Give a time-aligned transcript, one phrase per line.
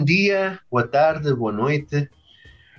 [0.00, 2.08] Bom dia, boa tarde, boa noite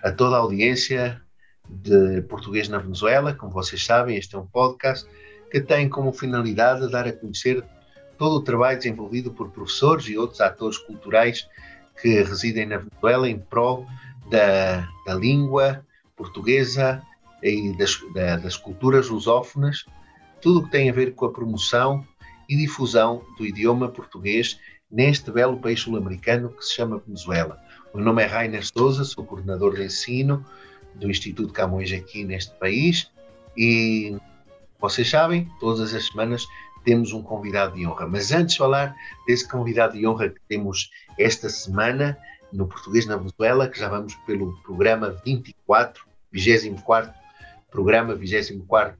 [0.02, 1.22] a toda a audiência
[1.70, 3.32] de Português na Venezuela.
[3.36, 5.08] Como vocês sabem, este é um podcast
[5.52, 7.64] que tem como finalidade dar a conhecer
[8.18, 11.48] todo o trabalho desenvolvido por professores e outros atores culturais
[12.02, 13.86] que residem na Venezuela em prol
[14.32, 15.86] da, da língua
[16.16, 17.04] portuguesa
[17.44, 19.86] e das, da, das culturas lusófonas,
[20.42, 22.04] tudo o que tem a ver com a promoção
[22.50, 24.60] e difusão do idioma português
[24.92, 27.60] neste belo país sul-americano que se chama Venezuela.
[27.94, 30.46] O meu nome é Rainer Souza, sou coordenador de ensino
[30.96, 33.12] do Instituto Camões aqui neste país
[33.56, 34.18] e
[34.80, 36.46] vocês sabem, todas as semanas
[36.84, 38.08] temos um convidado de honra.
[38.08, 38.96] Mas antes de falar
[39.28, 42.18] desse convidado de honra que temos esta semana
[42.52, 47.14] no Português na Venezuela, que já vamos pelo programa 24, 24
[47.70, 48.98] programa, 24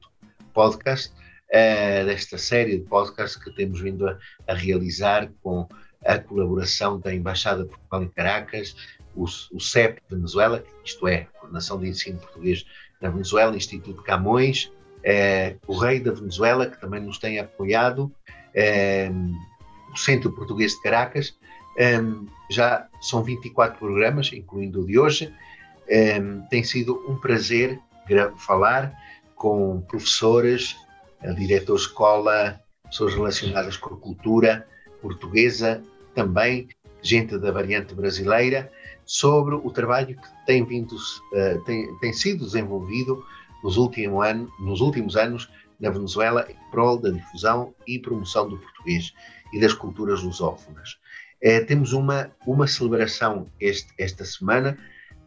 [0.54, 1.12] podcast,
[1.48, 5.68] uh, desta série de podcasts que temos vindo a, a, realizar com
[6.04, 8.76] a colaboração da Embaixada de Portugal em Caracas,
[9.14, 12.64] o, o CEP Venezuela, isto é, Coordenação de Ensino Português
[13.00, 19.92] na Venezuela, Instituto Camões, uh, o Rei da Venezuela, que também nos tem apoiado, uh,
[19.92, 21.36] o Centro Português de Caracas.
[21.78, 25.32] Um, já são 24 programas, incluindo o de hoje.
[26.48, 27.78] Tem sido um prazer
[28.36, 28.94] falar
[29.34, 30.76] com professores,
[31.36, 34.66] diretor escola, pessoas relacionadas com a cultura
[35.02, 35.82] portuguesa,
[36.14, 36.68] também
[37.02, 38.70] gente da variante brasileira,
[39.04, 43.24] sobre o trabalho que tem, vindo, uh, tem, tem sido desenvolvido
[43.62, 45.50] nos, último ano, nos últimos anos
[45.80, 49.12] na Venezuela em prol da difusão e promoção do português
[49.52, 50.98] e das culturas lusófonas.
[51.44, 54.78] Uh, temos uma, uma celebração este, esta semana,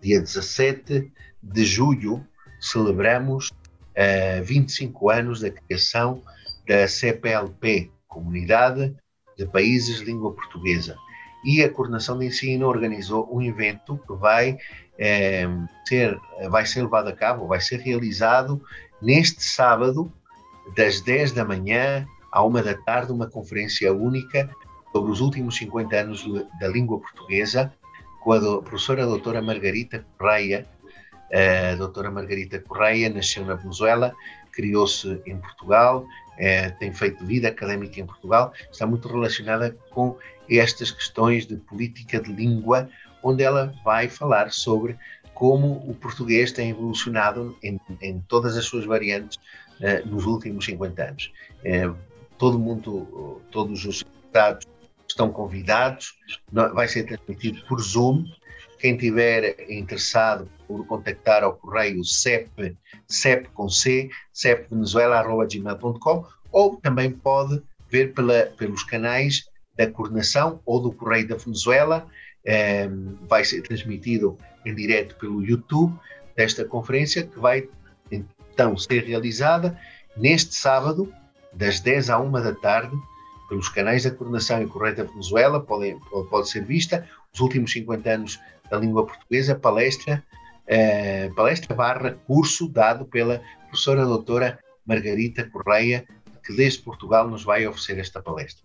[0.02, 1.12] dia 17
[1.44, 2.26] de julho,
[2.62, 6.24] celebramos uh, 25 anos da criação
[6.66, 8.96] da CPLP, Comunidade
[9.38, 10.98] de Países de Língua Portuguesa.
[11.44, 14.58] E a Coordenação de Ensino organizou um evento que vai,
[14.98, 15.48] eh,
[15.88, 16.18] ser,
[16.50, 18.62] vai ser levado a cabo, vai ser realizado
[19.02, 20.12] neste sábado,
[20.76, 24.50] das 10 da manhã à 1 da tarde, uma conferência única
[24.92, 26.26] sobre os últimos 50 anos
[26.60, 27.72] da língua portuguesa,
[28.22, 30.66] com a do, professora doutora Margarita Correia,
[31.32, 34.16] a doutora Margarita Correia nasceu na Venezuela,
[34.52, 36.06] criou-se em Portugal,
[36.38, 40.18] é, tem feito vida académica em Portugal, está muito relacionada com
[40.50, 42.90] estas questões de política de língua,
[43.24, 44.98] onde ela vai falar sobre
[45.34, 49.38] como o português tem evolucionado em, em todas as suas variantes
[49.80, 51.34] uh, nos últimos 50 anos.
[51.60, 51.96] Uh,
[52.38, 54.66] todo mundo, todos os estados
[55.08, 56.18] estão convidados,
[56.52, 58.26] vai ser transmitido por Zoom,
[58.80, 62.76] quem tiver interessado por contactar ao correio CEP,
[63.08, 69.46] CEP com C, cepvenezuela.gmail.com ou também pode ver pela, pelos canais
[69.76, 72.08] da coordenação ou do Correio da Venezuela.
[72.46, 72.88] Eh,
[73.28, 75.98] vai ser transmitido em direto pelo YouTube
[76.36, 77.68] desta conferência que vai
[78.12, 79.78] então ser realizada
[80.16, 81.12] neste sábado,
[81.54, 82.96] das 10 à 1 da tarde,
[83.50, 87.72] pelos canais da coordenação e Correio da Venezuela, pode, pode, pode ser vista os últimos
[87.72, 88.40] 50 anos
[88.70, 90.24] da língua portuguesa, palestra,
[90.68, 96.06] eh, palestra barra curso dado pela professora doutora Margarita Correia,
[96.44, 98.64] que desde Portugal nos vai oferecer esta palestra.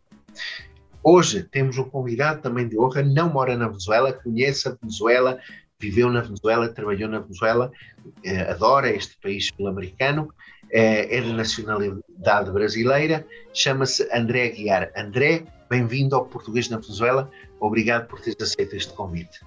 [1.03, 5.39] Hoje temos um convidado também de honra, não mora na Venezuela, conhece a Venezuela,
[5.79, 7.73] viveu na Venezuela, trabalhou na Venezuela,
[8.23, 10.33] eh, adora este país sul-americano,
[10.71, 14.93] eh, é de nacionalidade brasileira, chama-se André Aguiar.
[14.95, 19.41] André, bem-vindo ao Português na Venezuela, obrigado por teres aceito este convite.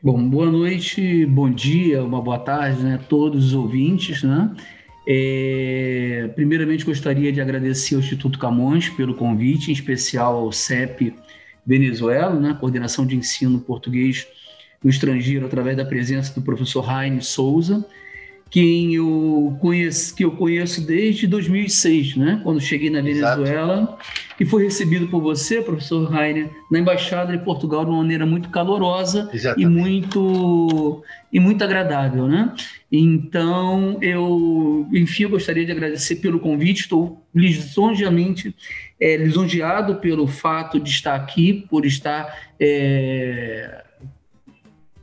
[0.00, 4.22] Bom, boa noite, bom dia, uma boa tarde né, a todos os ouvintes.
[4.22, 4.48] Né?
[5.04, 11.12] É, primeiramente, gostaria de agradecer ao Instituto Camões pelo convite, em especial ao CEP
[11.66, 14.24] Venezuela, né, Coordenação de Ensino Português
[14.84, 17.84] no Estrangeiro, através da presença do professor Raine Souza,
[18.50, 22.40] quem eu conheço, que eu conheço desde 2006, né?
[22.42, 23.98] quando cheguei na Venezuela Exato.
[24.40, 28.48] e foi recebido por você, professor Rainer, na embaixada de Portugal de uma maneira muito
[28.48, 32.54] calorosa e muito e muito agradável, né?
[32.90, 36.80] Então eu, enfim, eu gostaria de agradecer pelo convite.
[36.80, 38.54] Estou lisonjeamente
[38.98, 43.84] é, lisonjeado pelo fato de estar aqui, por estar é,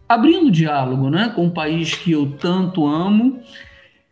[0.08, 3.42] abrindo diálogo né, com um país que eu tanto amo,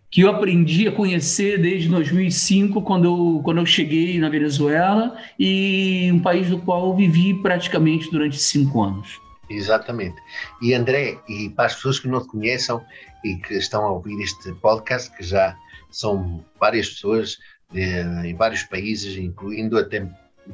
[0.10, 6.12] que eu aprendi a conhecer desde 2005, quando eu, quando eu cheguei na Venezuela, e
[6.14, 9.20] um país do qual eu vivi praticamente durante cinco anos.
[9.50, 10.16] Exatamente.
[10.62, 12.82] E André, e para as pessoas que não te conheçam
[13.24, 15.56] e que estão a ouvir este podcast, que já
[15.90, 17.38] são várias pessoas
[17.74, 20.08] eh, em vários países, incluindo até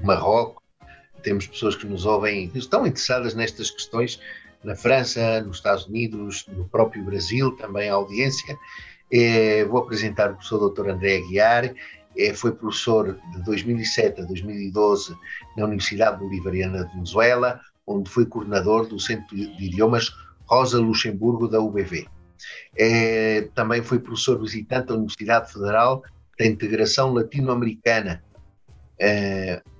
[0.03, 0.63] Marrocos,
[1.21, 4.19] temos pessoas que nos ouvem, que estão interessadas nestas questões,
[4.63, 8.57] na França, nos Estados Unidos, no próprio Brasil, também a audiência.
[9.11, 10.89] Eh, vou apresentar o professor Dr.
[10.89, 11.73] André Aguiar,
[12.17, 15.15] eh, foi professor de 2007 a 2012
[15.57, 20.11] na Universidade Bolivariana de Venezuela, onde foi coordenador do Centro de Idiomas
[20.45, 22.07] Rosa Luxemburgo da UBV.
[22.77, 26.03] É, também foi professor visitante da Universidade Federal
[26.37, 28.23] da Integração Latino-Americana,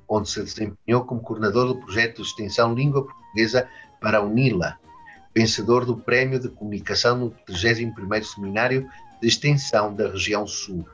[0.08, 4.78] onde se desempenhou como coordenador do projeto de extensão Língua Portuguesa para a UNILA,
[5.36, 8.90] vencedor do Prémio de Comunicação no 31º Seminário
[9.22, 10.86] de Extensão da Região Sul.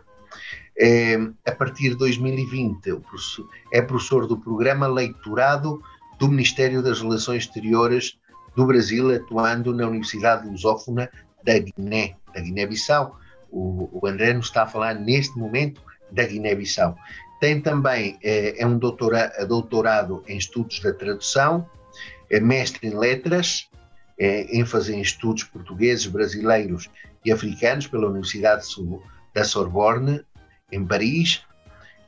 [0.77, 1.15] É,
[1.45, 3.01] a partir de 2020,
[3.71, 5.81] é professor do programa Leitorado
[6.19, 8.17] do Ministério das Relações Exteriores
[8.55, 11.09] do Brasil, atuando na Universidade Lusófona
[11.43, 13.19] da Guiné, da Guiné-Bissau.
[13.51, 15.81] O, o, André nos está a falar neste momento
[16.11, 16.95] da Guiné-Bissau.
[17.39, 21.69] Tem também, é, é um doutora, doutorado em estudos da tradução,
[22.29, 23.69] é mestre em letras,
[24.17, 26.89] é, ênfase em estudos portugueses, brasileiros
[27.23, 28.65] e africanos pela Universidade
[29.33, 30.21] da Sorbonne,
[30.71, 31.43] em Paris.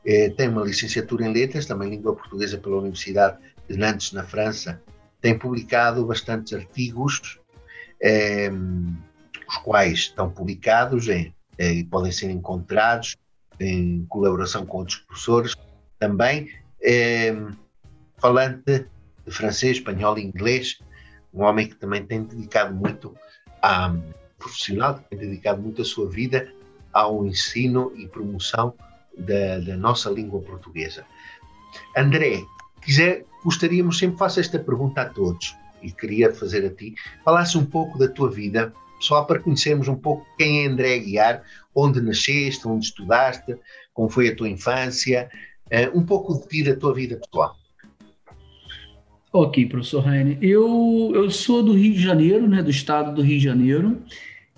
[0.05, 3.37] É, tem uma licenciatura em letras, também língua portuguesa pela Universidade
[3.69, 4.81] de Nantes, na França.
[5.19, 7.39] Tem publicado bastantes artigos,
[8.01, 8.49] é,
[9.47, 13.17] os quais estão publicados em, é, e podem ser encontrados
[13.59, 15.55] em colaboração com outros professores.
[15.99, 17.35] Também é,
[18.17, 18.85] falante
[19.27, 20.79] de francês, espanhol e inglês,
[21.33, 23.15] um homem que também tem dedicado muito
[23.61, 23.93] a
[24.39, 26.51] profissional, que tem dedicado muito a sua vida
[26.93, 28.73] ao ensino e promoção
[29.17, 31.05] da, da nossa língua portuguesa.
[31.95, 32.43] André,
[32.81, 37.65] quiser, gostaríamos, sempre faço esta pergunta a todos, e queria fazer a ti, falasse um
[37.65, 41.43] pouco da tua vida, só para conhecermos um pouco quem é André Guiar,
[41.75, 43.55] onde nasceste, onde estudaste,
[43.93, 45.29] como foi a tua infância,
[45.67, 47.55] uh, um pouco de ti, da tua vida pessoal.
[49.31, 50.37] Ok, professor Raine.
[50.41, 53.97] Eu, eu sou do Rio de Janeiro, né, do estado do Rio de Janeiro.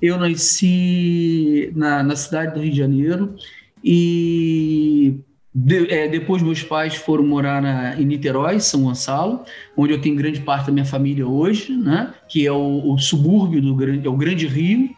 [0.02, 3.36] Eu nasci na, na cidade do Rio de Janeiro
[3.84, 5.16] e
[5.54, 9.44] de, é, depois meus pais foram morar na, em Niterói, São Gonçalo,
[9.76, 13.62] onde eu tenho grande parte da minha família hoje, né, que é o, o subúrbio
[13.62, 14.90] do grande, é o Grande Rio.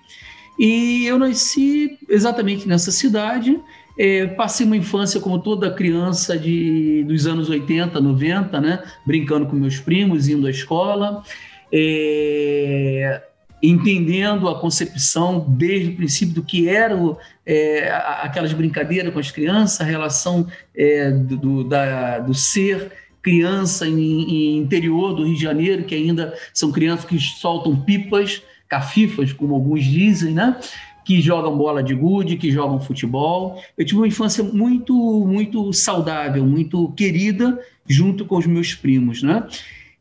[0.59, 3.57] E eu nasci exatamente nessa cidade
[3.97, 8.83] é, passei uma infância como toda criança de, dos anos 80, 90, né?
[9.05, 11.23] brincando com meus primos, indo à escola,
[11.71, 13.21] é,
[13.61, 16.97] entendendo a concepção desde o princípio do que era
[17.45, 17.91] é,
[18.21, 22.91] aquelas brincadeiras com as crianças, a relação é, do, da, do ser
[23.21, 28.41] criança em, em, interior do Rio de Janeiro, que ainda são crianças que soltam pipas,
[28.67, 30.57] cafifas, como alguns dizem, né?
[31.03, 33.61] Que jogam bola de gude, que jogam futebol.
[33.77, 34.93] Eu tive uma infância muito,
[35.25, 39.47] muito saudável, muito querida, junto com os meus primos, né?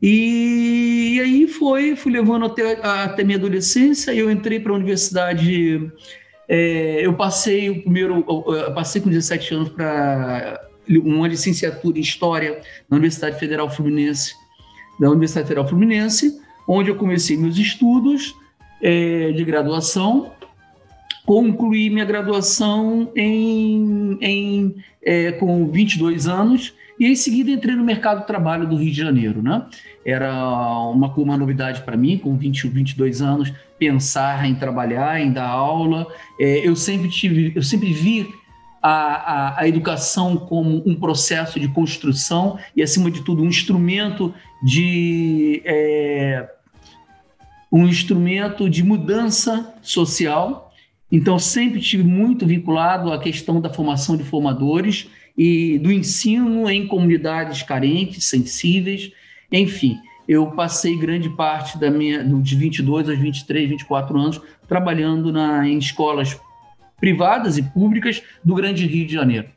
[0.01, 4.13] E, e aí foi, fui levando até, até minha adolescência.
[4.13, 5.91] Eu entrei para a universidade.
[6.47, 8.23] É, eu passei o primeiro,
[8.73, 14.33] passei com 17 anos para uma licenciatura em História na Universidade Federal Fluminense,
[14.99, 18.35] da Universidade Federal Fluminense, onde eu comecei meus estudos
[18.81, 20.31] é, de graduação
[21.25, 28.21] concluí minha graduação em, em é, com 22 anos e em seguida entrei no mercado
[28.21, 29.65] de trabalho do Rio de Janeiro, né?
[30.05, 30.31] Era
[30.89, 36.05] uma, uma novidade para mim, com 20, 22 anos, pensar em trabalhar, em dar aula.
[36.39, 38.27] É, eu sempre tive, eu sempre vi
[38.81, 44.33] a, a, a, educação como um processo de construção e, acima de tudo, um instrumento
[44.63, 46.47] de é,
[47.71, 50.70] um instrumento de mudança social
[51.11, 56.87] então, sempre estive muito vinculado à questão da formação de formadores e do ensino em
[56.87, 59.11] comunidades carentes, sensíveis,
[59.51, 59.97] enfim.
[60.27, 65.77] Eu passei grande parte da minha, de 22 aos 23, 24 anos, trabalhando na, em
[65.77, 66.39] escolas
[66.99, 69.47] privadas e públicas do Grande Rio de Janeiro.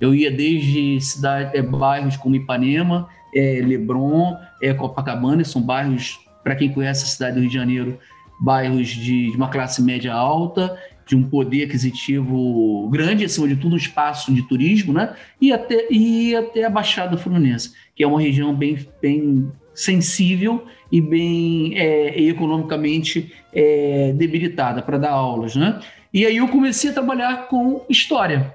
[0.00, 6.56] Eu ia desde cidade, é, bairros como Ipanema, é, Leblon, é, Copacabana, são bairros, para
[6.56, 7.98] quem conhece a cidade do Rio de Janeiro,
[8.40, 13.74] bairros de, de uma classe média alta, de um poder aquisitivo grande, acima de tudo,
[13.74, 15.14] um espaço de turismo, né?
[15.40, 21.00] E até, e até a Baixada Fluminense, que é uma região bem, bem sensível e
[21.00, 25.80] bem é, economicamente é, debilitada para dar aulas, né?
[26.12, 28.54] E aí eu comecei a trabalhar com história,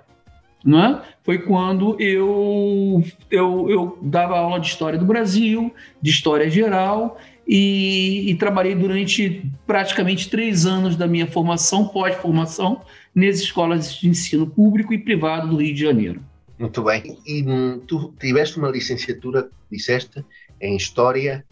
[0.64, 1.02] né?
[1.24, 8.30] Foi quando eu, eu, eu dava aula de história do Brasil, de história geral, e,
[8.30, 12.82] e, trabalhei durante praticamente três anos da minha formação, pós-formação,
[13.16, 16.22] nas escolas de ensino público e privado do Rio de Janeiro.
[16.60, 17.18] Muito bem.
[17.26, 20.26] E hum, tu tiveste uma licenciatura, disseste,
[20.60, 21.46] em História.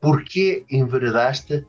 [0.00, 1.64] Por que enveredaste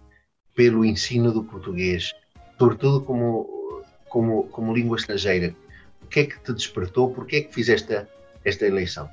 [0.55, 2.11] pelo ensino do português,
[2.57, 5.55] sobretudo como, como, como língua estrangeira?
[6.01, 7.11] O que é que te despertou?
[7.13, 8.05] Por que é que fizeste
[8.43, 9.09] esta eleição?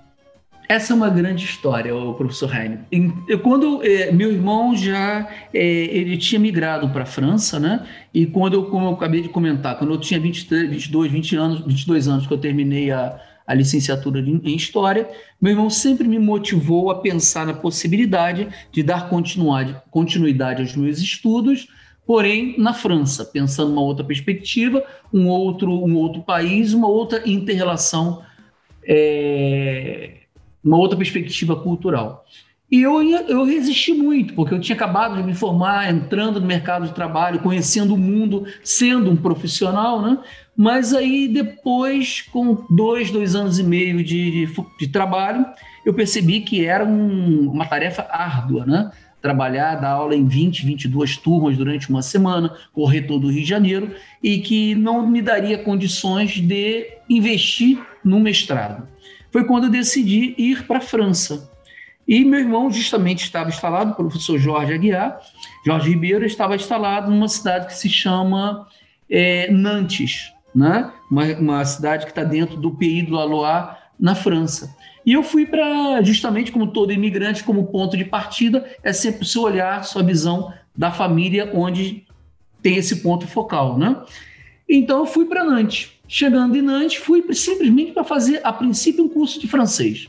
[0.69, 2.81] Essa é uma grande história, o professor Heine.
[3.43, 7.87] Quando é, meu irmão já é, ele tinha migrado para a França, né?
[8.13, 11.61] E quando eu, como eu acabei de comentar, quando eu tinha 23, 22, 20 anos,
[11.67, 15.09] 22 anos que eu terminei a, a licenciatura em História,
[15.41, 21.67] meu irmão sempre me motivou a pensar na possibilidade de dar continuidade aos meus estudos,
[22.07, 28.23] porém na França, pensando uma outra perspectiva, um outro, um outro país, uma outra interrelação
[28.87, 30.19] é,
[30.65, 32.25] uma outra perspectiva cultural.
[32.71, 36.87] E eu, eu resisti muito, porque eu tinha acabado de me formar, entrando no mercado
[36.87, 40.19] de trabalho, conhecendo o mundo, sendo um profissional, né?
[40.55, 45.47] Mas aí depois, com dois, dois anos e meio de, de, de trabalho,
[45.87, 48.91] eu percebi que era um, uma tarefa árdua, né?
[49.23, 53.49] Trabalhar, dar aula em 20, 22 turmas durante uma semana, correr todo o Rio de
[53.49, 58.87] Janeiro, e que não me daria condições de investir no mestrado
[59.31, 61.51] foi quando eu decidi ir para a França.
[62.07, 65.21] E meu irmão justamente estava instalado, o professor Jorge Aguiar,
[65.65, 68.67] Jorge Ribeiro, estava instalado numa cidade que se chama
[69.11, 70.91] é, Nantes, né?
[71.11, 74.75] uma, uma cidade que está dentro do Pays do Loire, na França.
[75.05, 79.27] E eu fui para, justamente como todo imigrante, como ponto de partida, é sempre o
[79.27, 82.07] seu olhar, sua visão da família, onde
[82.63, 83.77] tem esse ponto focal.
[83.79, 83.97] Né?
[84.69, 85.98] Então eu fui para Nantes.
[86.09, 90.09] Chegando em Nantes, fui simplesmente para fazer, a princípio, um curso de francês.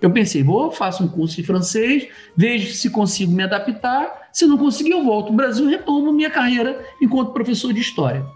[0.00, 4.30] Eu pensei, vou, faço um curso de francês, vejo se consigo me adaptar.
[4.32, 8.26] Se não conseguir, eu volto ao Brasil e retomo minha carreira enquanto professor de história.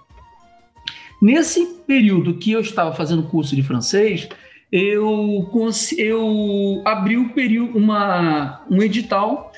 [1.21, 4.29] Nesse período que eu estava fazendo curso de francês,
[4.71, 5.51] eu,
[5.99, 9.51] eu abri um, período, uma, um edital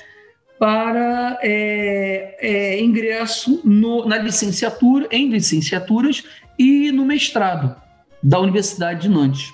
[0.57, 6.23] para é, é, ingresso no, na licenciatura, em licenciaturas
[6.59, 7.73] e no mestrado
[8.21, 9.49] da Universidade de Nantes.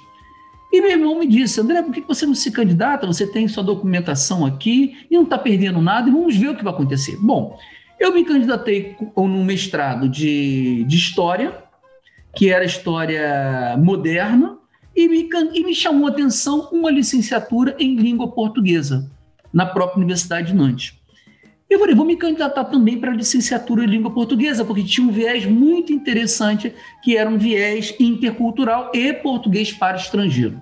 [0.73, 3.05] E meu irmão me disse, André, por que você não se candidata?
[3.05, 6.63] Você tem sua documentação aqui e não está perdendo nada, e vamos ver o que
[6.63, 7.15] vai acontecer.
[7.21, 7.57] Bom,
[7.99, 11.63] eu me candidatei no mestrado de, de História,
[12.35, 14.57] que era História Moderna,
[14.93, 19.09] e me, e me chamou a atenção uma licenciatura em língua portuguesa,
[19.53, 20.93] na própria Universidade de Nantes.
[21.69, 25.11] Eu falei, vou me candidatar também para a licenciatura em língua portuguesa, porque tinha um
[25.11, 30.61] viés muito interessante, que era um viés intercultural e português para estrangeiro.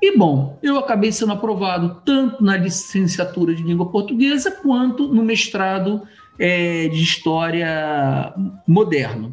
[0.00, 6.02] E bom, eu acabei sendo aprovado tanto na licenciatura de língua portuguesa quanto no mestrado
[6.36, 8.34] é, de história
[8.66, 9.32] moderna.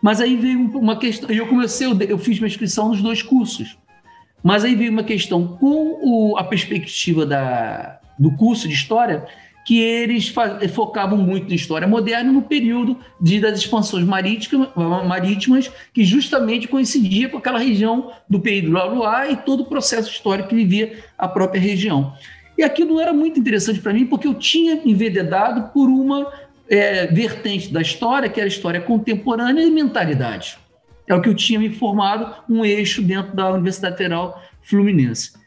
[0.00, 3.76] Mas aí veio uma questão, eu comecei, eu fiz minha inscrição nos dois cursos.
[4.42, 9.26] Mas aí veio uma questão com o, a perspectiva da, do curso de história,
[9.68, 10.32] que eles
[10.72, 17.36] focavam muito na história moderna no período de, das expansões marítimas, que justamente coincidia com
[17.36, 21.60] aquela região do Pays do Loire e todo o processo histórico que vivia a própria
[21.60, 22.14] região.
[22.56, 26.32] E aquilo era muito interessante para mim, porque eu tinha envededado por uma
[26.66, 30.56] é, vertente da história, que era a história contemporânea e mentalidade.
[31.06, 35.37] É o que eu tinha me formado, um eixo dentro da Universidade Federal Fluminense.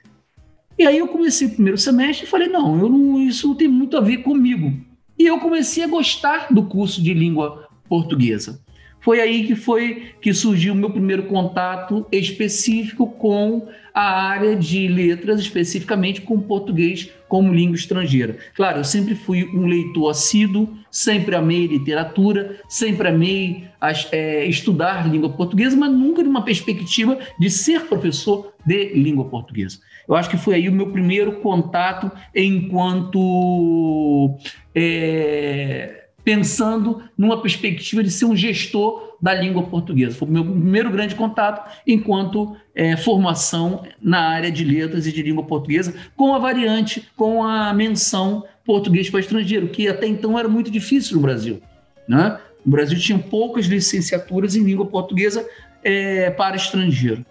[0.82, 3.68] E aí eu comecei o primeiro semestre e falei, não, eu não, isso não tem
[3.68, 4.74] muito a ver comigo.
[5.16, 8.60] E eu comecei a gostar do curso de língua portuguesa.
[9.02, 14.88] Foi aí que foi que surgiu o meu primeiro contato específico com a área de
[14.88, 18.38] letras, especificamente com português como língua estrangeira.
[18.56, 25.10] Claro, eu sempre fui um leitor assíduo, sempre amei literatura, sempre amei as, é, estudar
[25.10, 29.80] língua portuguesa, mas nunca de uma perspectiva de ser professor de língua portuguesa.
[30.08, 34.38] Eu acho que foi aí o meu primeiro contato enquanto
[34.76, 40.16] é, pensando numa perspectiva de ser um gestor da língua portuguesa.
[40.16, 45.22] Foi o meu primeiro grande contato enquanto é, formação na área de letras e de
[45.22, 50.48] língua portuguesa, com a variante, com a menção português para estrangeiro, que até então era
[50.48, 51.62] muito difícil no Brasil.
[52.08, 52.40] Né?
[52.66, 55.48] O Brasil tinha poucas licenciaturas em língua portuguesa
[55.84, 57.26] é, para estrangeiro.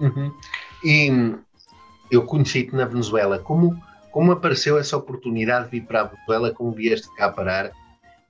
[0.00, 0.32] Uhum.
[0.84, 1.34] E
[2.10, 3.38] eu conheci-te na Venezuela.
[3.38, 6.52] Como, como apareceu essa oportunidade de vir para a Venezuela?
[6.52, 7.70] Como vieste cá parar?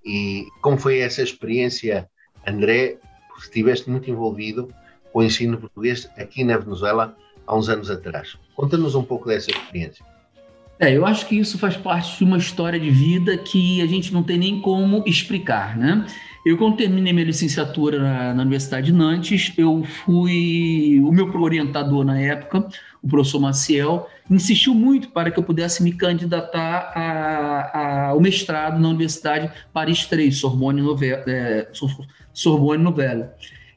[0.05, 2.09] E como foi essa experiência,
[2.47, 2.99] André?
[3.39, 4.69] Estiveste muito envolvido
[5.13, 8.37] com o ensino português aqui na Venezuela há uns anos atrás.
[8.55, 10.05] Conta-nos um pouco dessa experiência.
[10.79, 14.13] É, eu acho que isso faz parte de uma história de vida que a gente
[14.13, 16.07] não tem nem como explicar, né?
[16.45, 20.99] Eu, quando terminei minha licenciatura na, na, Universidade de Nantes, eu fui.
[21.05, 22.67] O meu orientador na época,
[23.03, 28.89] o professor Maciel, insistiu muito para que eu pudesse me candidatar a, ao mestrado na
[28.89, 31.23] Universidade Paris III, Sorbonne Nouvelle.
[31.27, 31.69] É,
[32.33, 32.85] Sorbonne.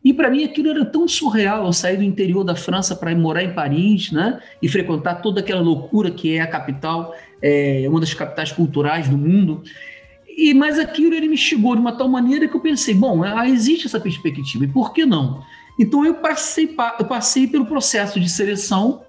[0.04, 3.44] E para mim aquilo era tão surreal, eu sair do interior da França para morar
[3.44, 4.40] em Paris, né?
[4.62, 9.18] E frequentar toda aquela loucura que é a capital, é uma das capitais culturais do
[9.18, 9.64] mundo.
[10.36, 13.48] E mas aquilo ele me chegou de uma tal maneira que eu pensei, bom, ah,
[13.48, 15.44] existe essa perspectiva, e por que não?
[15.80, 19.04] Então eu passei, eu passei pelo processo de seleção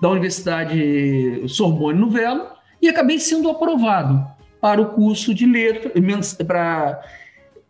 [0.00, 2.42] da Universidade Sorbonne Nouvelle
[2.80, 4.24] e acabei sendo aprovado
[4.60, 7.00] para o curso de letras, para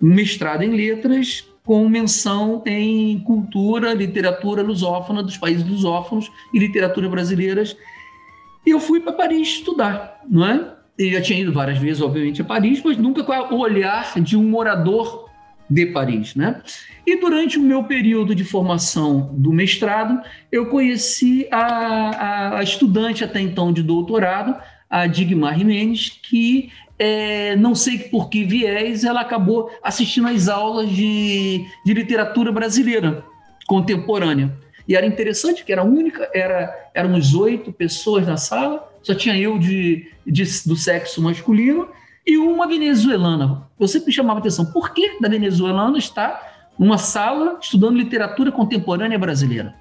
[0.01, 7.77] mestrado em letras com menção em cultura, literatura lusófona dos países lusófonos e literatura brasileiras.
[8.65, 10.76] E eu fui para Paris estudar, não é?
[10.99, 14.37] Eu já tinha ido várias vezes, obviamente, a Paris, mas nunca com o olhar de
[14.37, 15.27] um morador
[15.69, 16.63] de Paris, né?
[17.07, 23.41] E durante o meu período de formação do mestrado, eu conheci a, a estudante até
[23.41, 24.57] então de doutorado,
[24.89, 30.89] a Digmar Jimenez, que é, não sei por que viés, ela acabou assistindo às aulas
[30.89, 33.25] de, de literatura brasileira
[33.67, 34.57] contemporânea.
[34.89, 39.57] E era interessante que era única, era, éramos oito pessoas na sala, só tinha eu
[39.57, 41.89] de, de, do sexo masculino
[42.27, 43.71] e uma venezuelana.
[43.79, 46.43] Eu sempre me chamava a atenção, por que da venezuelana está
[46.77, 49.77] numa sala estudando literatura contemporânea brasileira?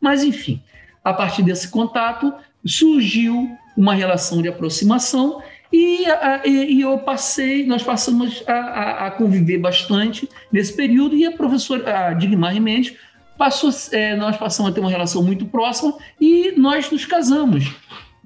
[0.00, 0.60] Mas, enfim,
[1.04, 2.34] a partir desse contato
[2.66, 5.40] surgiu uma relação de aproximação
[5.72, 6.06] e,
[6.44, 12.12] e, eu passei, nós passamos a, a, conviver bastante nesse período e a professora a
[12.12, 12.96] Digmar Mendes
[13.38, 17.72] passou, é, nós passamos a ter uma relação muito próxima e nós nos casamos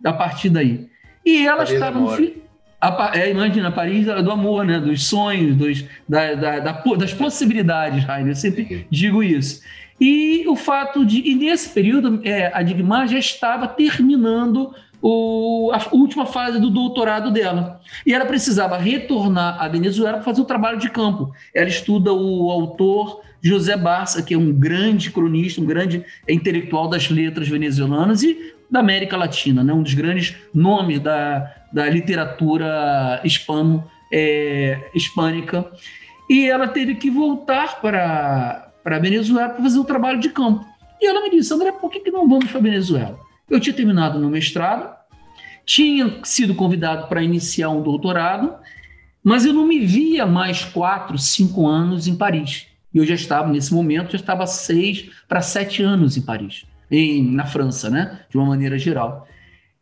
[0.04, 0.88] a partir daí.
[1.24, 2.34] E ela Paris estava no fim.
[3.12, 4.78] É, imagina, Paris do amor, né?
[4.78, 8.30] dos sonhos, dos, da, da, da, das possibilidades, Rainer.
[8.32, 8.84] Eu sempre Sim.
[8.88, 9.62] digo isso.
[10.00, 11.28] E o fato de.
[11.28, 17.32] E nesse período, é, a Digmar já estava terminando o, a última fase do doutorado
[17.32, 17.80] dela.
[18.06, 21.32] E ela precisava retornar à Venezuela para fazer o trabalho de campo.
[21.52, 27.08] Ela estuda o autor José Barça, que é um grande cronista, um grande intelectual das
[27.10, 29.72] letras venezuelanas e da América Latina, né?
[29.72, 35.70] um dos grandes nomes da, da literatura hispano, é, hispânica.
[36.28, 40.64] E ela teve que voltar para, a Venezuela para fazer o trabalho de campo.
[41.00, 43.18] E ela me disse, André, por que, que não vamos para a Venezuela?
[43.48, 44.94] Eu tinha terminado meu mestrado,
[45.64, 48.54] tinha sido convidado para iniciar um doutorado,
[49.22, 52.66] mas eu não me via mais quatro, cinco anos em Paris.
[52.92, 57.22] E eu já estava, nesse momento, já estava seis para sete anos em Paris, em,
[57.30, 58.20] na França, né?
[58.30, 59.26] De uma maneira geral.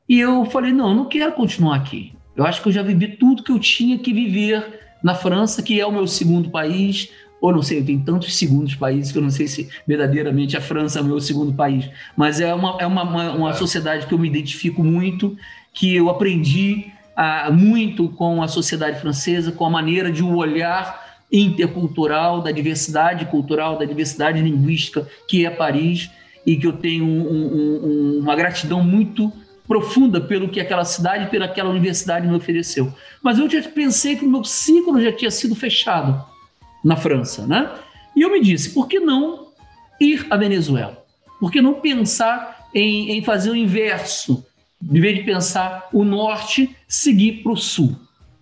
[0.08, 2.12] E eu falei, não, eu não quero continuar aqui.
[2.36, 5.80] Eu acho que eu já vivi tudo que eu tinha que viver na França, que
[5.80, 9.30] é o meu segundo país, ou não sei, tem tantos segundos países que eu não
[9.30, 13.02] sei se verdadeiramente a França é o meu segundo país, mas é uma, é uma,
[13.02, 15.36] uma, uma sociedade que eu me identifico muito,
[15.72, 21.04] que eu aprendi ah, muito com a sociedade francesa, com a maneira de um olhar
[21.32, 26.10] intercultural, da diversidade cultural, da diversidade linguística que é Paris,
[26.46, 29.32] e que eu tenho um, um, uma gratidão muito
[29.66, 32.92] profunda pelo que aquela cidade pela aquela universidade me ofereceu.
[33.22, 36.24] Mas eu já pensei que o meu ciclo já tinha sido fechado
[36.84, 37.68] na França, né?
[38.14, 39.48] E eu me disse, por que não
[40.00, 41.04] ir à Venezuela?
[41.38, 44.46] Por que não pensar em, em fazer o inverso?
[44.80, 47.96] De vez de pensar o norte, seguir para o sul.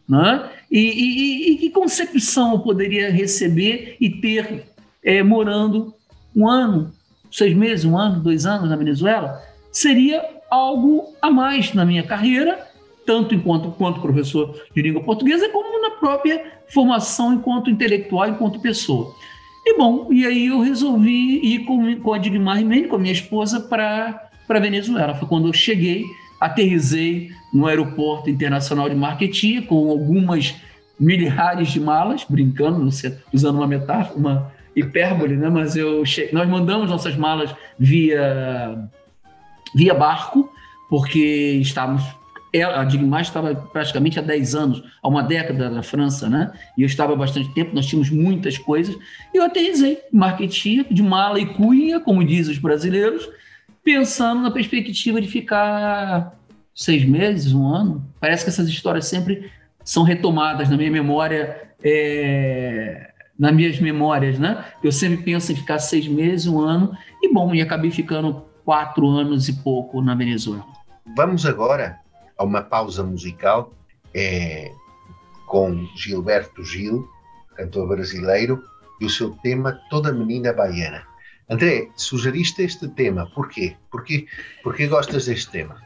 [0.09, 0.51] Né?
[0.71, 4.65] E, e, e, que concepção eu poderia receber e ter
[5.03, 5.95] é, morando
[6.37, 6.93] um ano,
[7.35, 9.43] seis meses, um ano, dois anos na Venezuela?
[9.73, 12.59] Seria algo a mais na minha carreira
[13.07, 19.15] tanto enquanto quanto professor de língua portuguesa, como na própria formação enquanto intelectual, enquanto pessoa.
[19.67, 23.13] E bom, e aí eu resolvi ir com, com a Digmar Rimene, com a minha
[23.13, 25.15] esposa, para a Venezuela.
[25.15, 26.05] Foi quando eu cheguei,
[26.41, 30.55] aterrisei no aeroporto internacional de Marquetia, com algumas
[30.99, 32.89] milhares de malas, brincando,
[33.33, 35.49] usando uma metáfora, uma hipérbole, né?
[35.49, 36.29] mas eu che...
[36.33, 38.89] nós mandamos nossas malas via,
[39.75, 40.51] via barco,
[40.89, 42.05] porque estávamos
[42.55, 46.53] ela, a Digimage estava praticamente há 10 anos, há uma década na França, né?
[46.79, 48.97] E eu estava há bastante tempo, nós tínhamos muitas coisas.
[49.35, 53.29] E eu aterrisei, marketing de mala e cunha, como dizem os brasileiros,
[53.83, 56.39] pensando na perspectiva de ficar
[56.73, 58.09] seis meses, um ano.
[58.21, 59.51] Parece que essas histórias sempre
[59.85, 64.65] são retomadas na minha memória, é, nas minhas memórias, né?
[64.83, 69.07] Eu sempre penso em ficar seis meses, um ano, e bom, e acabei ficando quatro
[69.09, 70.65] anos e pouco na Venezuela.
[71.17, 71.99] Vamos agora
[72.39, 73.71] a uma pausa musical
[74.15, 74.71] é,
[75.47, 77.07] com Gilberto Gil,
[77.57, 78.63] cantor brasileiro,
[79.01, 81.03] e o seu tema Toda Menina Baiana.
[81.49, 83.77] André, sugeriste este tema, por quê?
[83.91, 84.27] Por que,
[84.63, 85.77] por que gostas deste tema?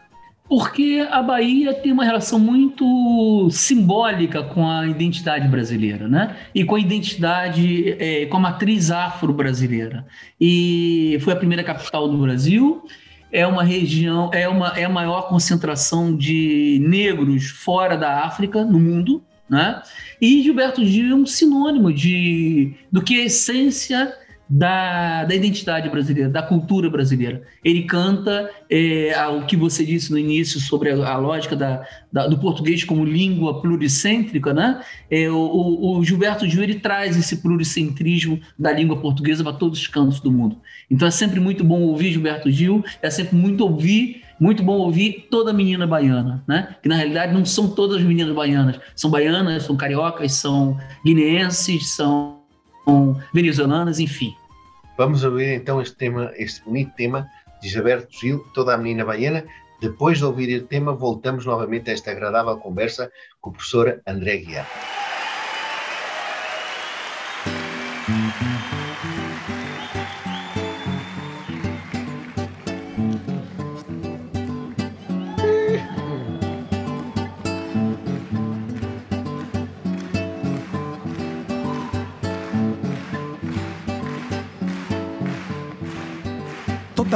[0.48, 6.36] Porque a Bahia tem uma relação muito simbólica com a identidade brasileira, né?
[6.54, 10.06] E com a identidade, é, com a matriz afro-brasileira.
[10.40, 12.82] E foi a primeira capital do Brasil,
[13.30, 18.80] é uma região, é, uma, é a maior concentração de negros fora da África no
[18.80, 19.82] mundo, né?
[20.18, 24.14] E Gilberto Gil é um sinônimo de, do que é a essência
[24.48, 27.42] da, da identidade brasileira, da cultura brasileira.
[27.62, 32.26] Ele canta é, o que você disse no início sobre a, a lógica da, da,
[32.26, 34.80] do português como língua pluricêntrica, né?
[35.10, 39.86] É, o, o, Gilberto Gil ele traz esse pluricentrismo da língua portuguesa para todos os
[39.86, 40.58] cantos do mundo.
[40.90, 45.26] Então é sempre muito bom ouvir Gilberto Gil, é sempre muito ouvir muito bom ouvir
[45.28, 46.76] toda menina baiana, né?
[46.80, 51.88] Que na realidade não são todas as meninas baianas, são baianas, são cariocas, são guineenses,
[51.88, 52.37] são
[53.32, 54.34] venezuelanas, enfim.
[54.96, 57.28] Vamos ouvir então este tema, este bonito tema
[57.62, 59.44] de Gilberto Gil, toda a menina baiana.
[59.80, 64.38] Depois de ouvir o tema, voltamos novamente a esta agradável conversa com o professor André
[64.38, 64.66] Guiar.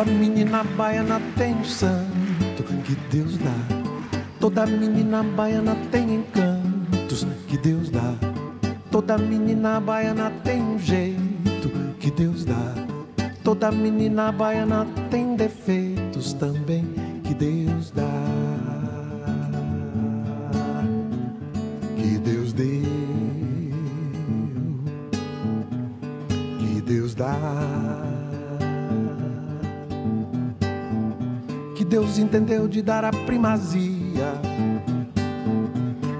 [0.02, 3.54] Toda menina baiana tem um santo que Deus dá.
[4.40, 8.12] Toda menina baiana tem encantos que Deus dá.
[8.90, 12.74] Toda menina baiana tem um jeito que Deus dá.
[13.44, 16.84] Toda menina baiana tem defeitos também
[17.22, 18.02] que Deus dá.
[21.96, 22.66] Que Deus deu.
[26.58, 28.01] Que Deus dá.
[31.92, 34.33] Deus entendeu de dar a primazia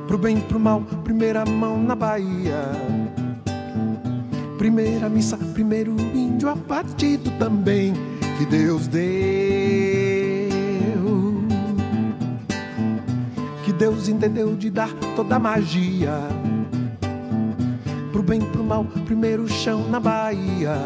[0.07, 2.61] Pro bem pro mal, primeira mão na Bahia.
[4.59, 7.95] Primeira missa, primeiro índio abatido também
[8.37, 9.03] Que Deus deu.
[13.65, 16.19] Que Deus entendeu de dar toda a magia
[18.13, 20.77] Pro bem pro mal, primeiro chão na Bahia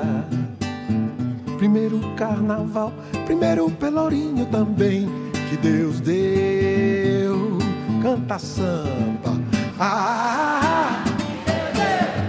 [1.59, 2.93] Primeiro carnaval,
[3.25, 5.09] primeiro pelourinho também
[5.49, 7.59] que Deus deu.
[8.03, 9.33] Canta samba.
[9.81, 11.03] Ah,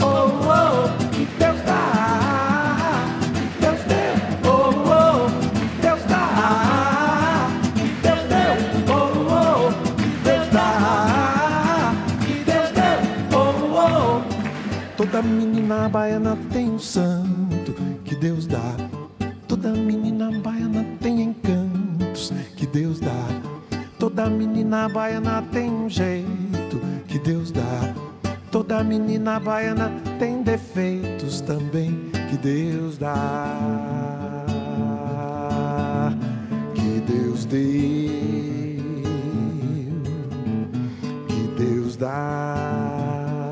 [0.02, 3.06] oh, oh, que Deus dá.
[3.60, 5.30] Deus deu, oh, oh,
[5.82, 7.50] Deus dá.
[8.02, 9.72] Deus deu, oh, oh,
[10.24, 11.94] Deus dá.
[12.46, 14.22] Deus deu, oh, oh.
[14.96, 17.74] Toda menina baiana tem um santo
[18.06, 18.87] que Deus dá
[19.68, 23.28] Toda menina baiana tem encantos que Deus dá.
[24.00, 27.94] Toda menina baiana tem um jeito que Deus dá.
[28.50, 33.58] Toda menina baiana tem defeitos também que Deus dá.
[36.74, 37.60] Que Deus deu.
[41.28, 43.52] Que Deus dá.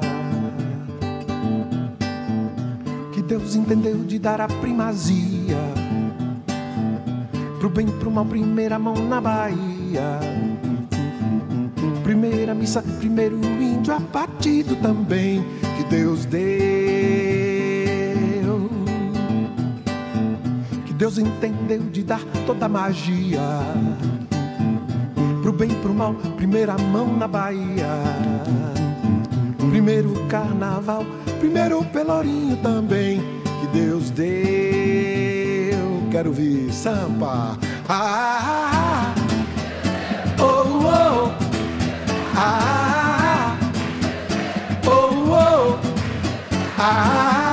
[3.12, 5.35] Que Deus entendeu de dar a primazia
[7.66, 10.20] Pro bem, pro mal, primeira mão na Bahia.
[12.04, 15.44] Primeira missa, primeiro índio abatido também
[15.76, 16.46] que Deus deu.
[20.86, 23.42] Que Deus entendeu de dar toda a magia.
[25.42, 27.88] Pro bem, pro mal, primeira mão na Bahia.
[29.72, 31.04] Primeiro carnaval,
[31.40, 33.20] primeiro pelourinho também
[33.60, 35.25] que Deus deu
[36.16, 37.58] quero ouvir Sampa.
[37.90, 39.14] Ah,
[40.40, 41.32] oh, oh,
[42.38, 43.58] ah,
[44.88, 45.80] oh, oh,
[46.80, 47.45] ah,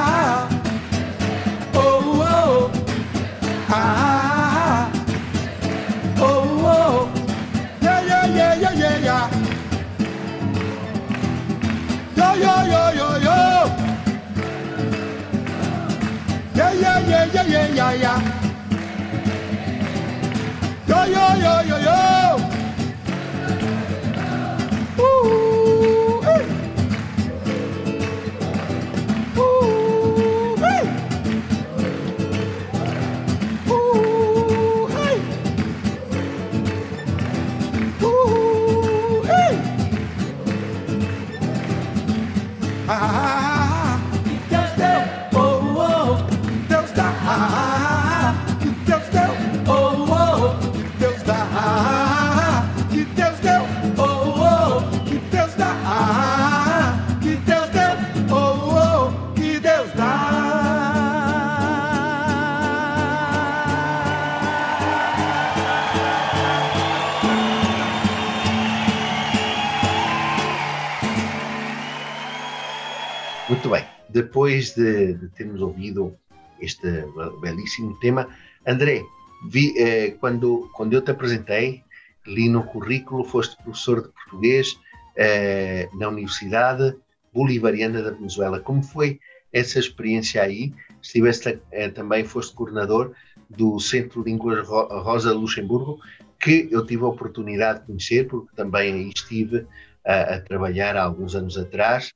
[74.13, 76.15] Depois de, de termos ouvido
[76.61, 77.05] este
[77.41, 78.29] belíssimo tema,
[78.67, 79.03] André,
[79.49, 81.83] vi, eh, quando, quando eu te apresentei,
[82.27, 84.79] li no currículo, foste professor de português
[85.17, 86.95] eh, na Universidade
[87.33, 88.61] Bolivariana da Venezuela.
[88.61, 89.19] Como foi
[89.53, 90.73] essa experiência aí?
[91.01, 93.13] Estiveste eh, também, foste coordenador
[93.49, 95.99] do Centro de Línguas Rosa Luxemburgo,
[96.39, 99.67] que eu tive a oportunidade de conhecer, porque também aí estive
[100.05, 102.13] a, a trabalhar há alguns anos atrás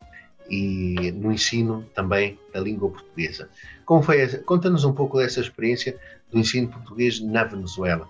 [0.51, 3.49] e no ensino também da língua portuguesa.
[3.85, 4.27] Como foi?
[4.39, 5.97] Conta-nos um pouco dessa experiência
[6.31, 8.07] do ensino português na Venezuela.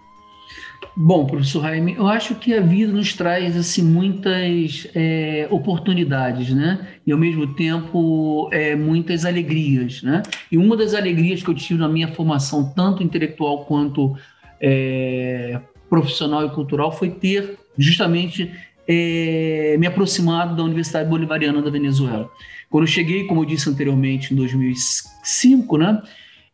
[0.96, 6.86] Bom, professor Jaime, eu acho que a vida nos traz assim muitas é, oportunidades, né?
[7.06, 10.22] E ao mesmo tempo é, muitas alegrias, né?
[10.50, 14.16] E uma das alegrias que eu tive na minha formação, tanto intelectual quanto
[14.60, 18.50] é, profissional e cultural, foi ter justamente
[18.88, 22.30] é, me aproximado da Universidade Bolivariana da Venezuela.
[22.70, 26.02] Quando eu cheguei, como eu disse anteriormente, em 2005, né?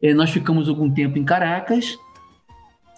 [0.00, 1.96] É, nós ficamos algum tempo em Caracas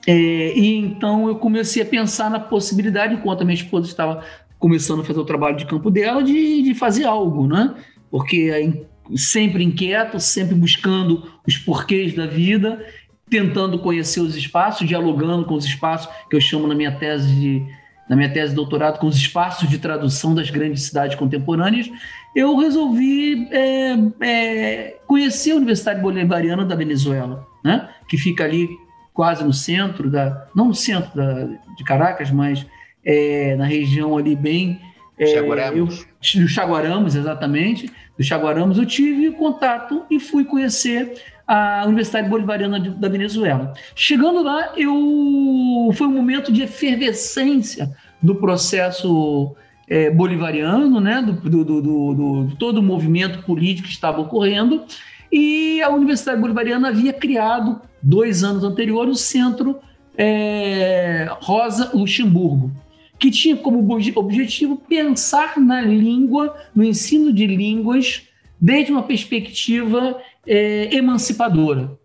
[0.06, 4.22] é, e então eu comecei a pensar na possibilidade, enquanto a minha esposa estava
[4.58, 7.74] começando a fazer o trabalho de campo dela, de, de fazer algo, né?
[8.10, 8.84] Porque
[9.16, 12.84] sempre inquieto, sempre buscando os porquês da vida,
[13.28, 17.66] tentando conhecer os espaços, dialogando com os espaços que eu chamo na minha tese de
[18.08, 21.90] na minha tese de doutorado com os espaços de tradução das grandes cidades contemporâneas,
[22.34, 27.88] eu resolvi é, é, conhecer a Universidade Bolivariana da Venezuela, né?
[28.08, 28.68] que fica ali
[29.12, 31.44] quase no centro da, não no centro da,
[31.76, 32.66] de Caracas, mas
[33.04, 34.80] é, na região ali bem
[35.18, 36.06] é, Chaguaramos.
[36.34, 37.90] Eu, do Chaguaramos, exatamente.
[38.18, 43.74] Do Chaguaramos, eu tive contato e fui conhecer a Universidade Bolivariana de, da Venezuela.
[43.94, 47.90] Chegando lá, eu foi um momento de efervescência
[48.22, 49.54] do processo
[49.86, 54.84] é, bolivariano, né, do, do, do, do, todo o movimento político que estava ocorrendo,
[55.30, 59.80] e a Universidade Bolivariana havia criado dois anos anteriores, o Centro
[60.16, 62.70] é, Rosa Luxemburgo,
[63.18, 63.80] que tinha como
[64.16, 68.22] objetivo pensar na língua, no ensino de línguas,
[68.60, 71.98] desde uma perspectiva é, emancipadora.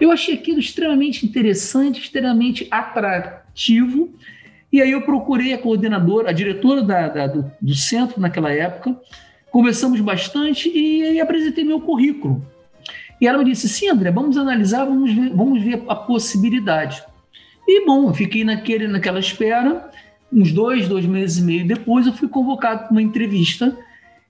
[0.00, 4.12] Eu achei aquilo extremamente interessante, extremamente atrativo,
[4.72, 8.98] e aí eu procurei a coordenadora, a diretora da, da, do, do, centro naquela época,
[9.50, 12.44] conversamos bastante e, e apresentei meu currículo.
[13.20, 17.04] E ela me disse: sim, André, vamos analisar, vamos ver, vamos ver a possibilidade.
[17.68, 19.90] E bom, fiquei naquele, naquela espera.
[20.32, 23.76] Uns dois, dois meses e meio depois, eu fui convocado para uma entrevista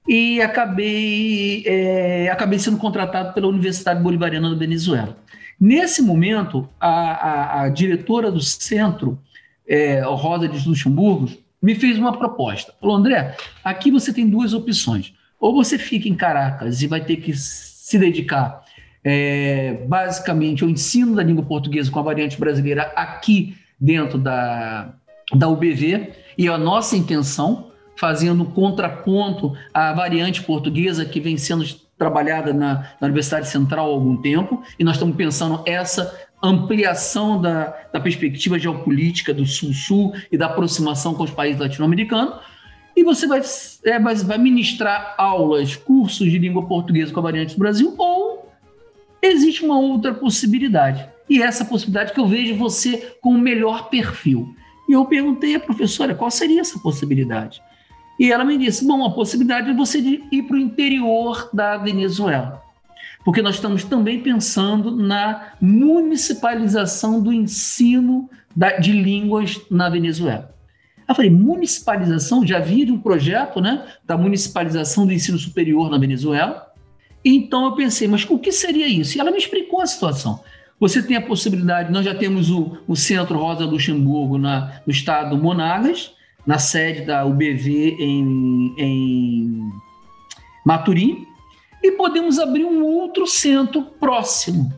[0.06, 5.16] e acabei, é, acabei sendo contratado pela Universidade Bolivariana da Venezuela.
[5.60, 9.18] Nesse momento, a, a, a diretora do centro,
[9.66, 11.30] é, Rosa de Luxemburgo,
[11.62, 12.74] me fez uma proposta.
[12.80, 15.14] Falou, André, aqui você tem duas opções.
[15.38, 18.62] Ou você fica em Caracas e vai ter que se dedicar
[19.04, 24.94] é, basicamente o ensino da língua portuguesa com a variante brasileira aqui dentro da,
[25.34, 27.71] da UBV, e a nossa intenção,
[28.02, 31.64] fazendo contraponto à variante portuguesa que vem sendo
[31.96, 36.12] trabalhada na, na Universidade Central há algum tempo, e nós estamos pensando essa
[36.42, 42.40] ampliação da, da perspectiva geopolítica do Sul-Sul e da aproximação com os países latino-americanos,
[42.96, 43.40] e você vai,
[43.84, 48.52] é, vai ministrar aulas, cursos de língua portuguesa com a variante do Brasil, ou
[49.22, 51.08] existe uma outra possibilidade.
[51.30, 54.56] E essa possibilidade que eu vejo você com o melhor perfil.
[54.88, 57.62] E eu perguntei à professora qual seria essa possibilidade.
[58.18, 62.62] E ela me disse: bom, a possibilidade é você ir para o interior da Venezuela.
[63.24, 68.28] Porque nós estamos também pensando na municipalização do ensino
[68.80, 70.52] de línguas na Venezuela.
[71.08, 72.46] Eu falei, municipalização?
[72.46, 76.72] Já havia um projeto né, da municipalização do ensino superior na Venezuela.
[77.24, 79.16] Então eu pensei, mas o que seria isso?
[79.16, 80.40] E ela me explicou a situação.
[80.80, 85.36] Você tem a possibilidade, nós já temos o, o Centro Rosa Luxemburgo na, no estado
[85.36, 86.12] Monagas,
[86.46, 89.72] na sede da UBV em, em
[90.64, 91.26] Maturim,
[91.82, 94.72] e podemos abrir um outro centro próximo.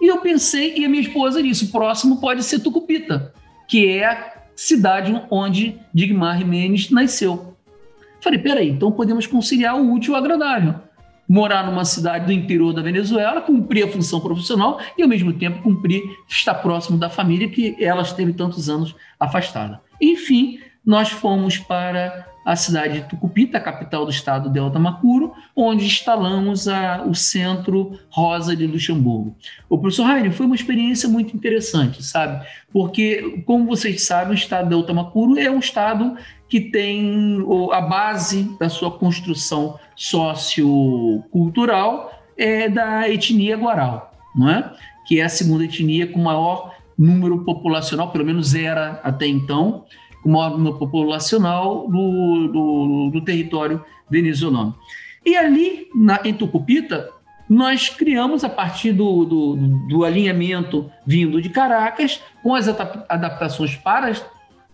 [0.00, 3.32] E eu pensei, e a minha esposa disse: próximo pode ser Tucupita,
[3.68, 7.56] que é a cidade onde Digmar Jimenez nasceu.
[8.20, 10.74] Falei, peraí, então podemos conciliar o útil e o agradável
[11.28, 15.62] morar numa cidade do interior da Venezuela, cumprir a função profissional e, ao mesmo tempo,
[15.62, 19.80] cumprir estar próximo da família que ela esteve tantos anos afastada.
[19.98, 25.86] Enfim, nós fomos para a cidade de Tucupita, capital do estado de Delta Macuro, onde
[25.86, 29.36] instalamos a, o Centro Rosa de Luxemburgo.
[29.68, 32.44] O professor Rainer foi uma experiência muito interessante, sabe?
[32.72, 36.16] Porque, como vocês sabem, o estado de Delta Macuro é um estado
[36.48, 37.38] que tem
[37.72, 44.72] a base da sua construção sociocultural é da etnia guaral, não é?
[45.06, 49.84] Que é a segunda etnia com maior número populacional, pelo menos era até então,
[50.22, 54.74] com maior número populacional do, do, do território venezuelano.
[55.24, 57.10] E ali, na, em Tucupita,
[57.48, 59.56] nós criamos, a partir do, do,
[59.88, 64.12] do, alinhamento vindo de Caracas, com as adaptações para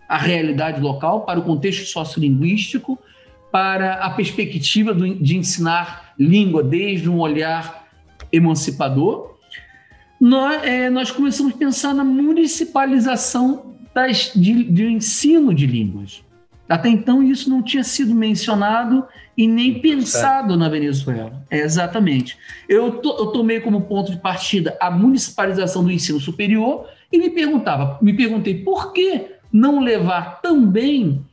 [0.07, 2.97] a realidade local, para o contexto sociolinguístico,
[3.51, 7.87] para a perspectiva do, de ensinar língua desde um olhar
[8.31, 9.35] emancipador,
[10.19, 16.23] nós, é, nós começamos a pensar na municipalização das, de, de ensino de línguas.
[16.69, 19.03] Até então, isso não tinha sido mencionado
[19.35, 21.43] e nem pensado na Venezuela.
[21.49, 22.37] É, exatamente.
[22.67, 27.31] Eu, to, eu tomei como ponto de partida a municipalização do ensino superior e me
[27.31, 31.25] perguntava, me perguntei por que não levar também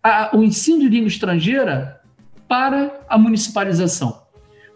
[0.00, 2.00] a, o ensino de língua estrangeira
[2.46, 4.22] para a municipalização.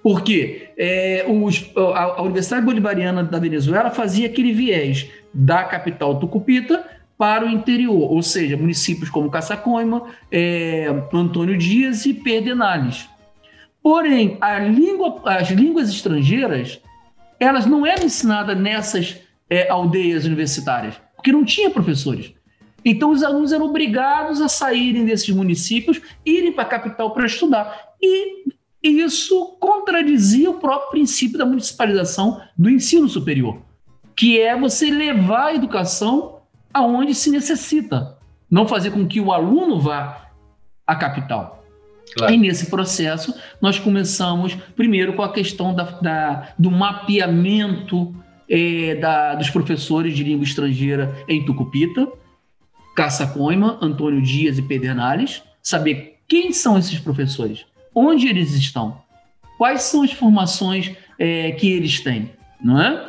[0.02, 6.95] Porque é, os, a, a Universidade Bolivariana da Venezuela fazia aquele viés da capital Tucupita
[7.18, 13.08] para o interior, ou seja, municípios como Caçacoima, é, Antônio Dias e Perdenales.
[13.82, 14.38] Porém,
[14.70, 16.80] língua, as línguas estrangeiras,
[17.38, 22.34] elas não eram ensinadas nessas é, aldeias universitárias, porque não tinha professores.
[22.84, 27.94] Então, os alunos eram obrigados a saírem desses municípios, irem para a capital para estudar.
[28.00, 28.44] E
[28.82, 33.58] isso contradizia o próprio princípio da municipalização do ensino superior,
[34.14, 36.35] que é você levar a educação
[36.76, 38.18] aonde se necessita.
[38.50, 40.28] Não fazer com que o aluno vá
[40.86, 41.64] à capital.
[42.14, 42.34] Claro.
[42.34, 48.14] E nesse processo, nós começamos primeiro com a questão da, da do mapeamento
[48.48, 52.06] é, da, dos professores de língua estrangeira em Tucupita,
[52.94, 59.00] Caça Coima, Antônio Dias e Pedernales, saber quem são esses professores, onde eles estão,
[59.56, 62.30] quais são as formações é, que eles têm,
[62.62, 63.06] não é?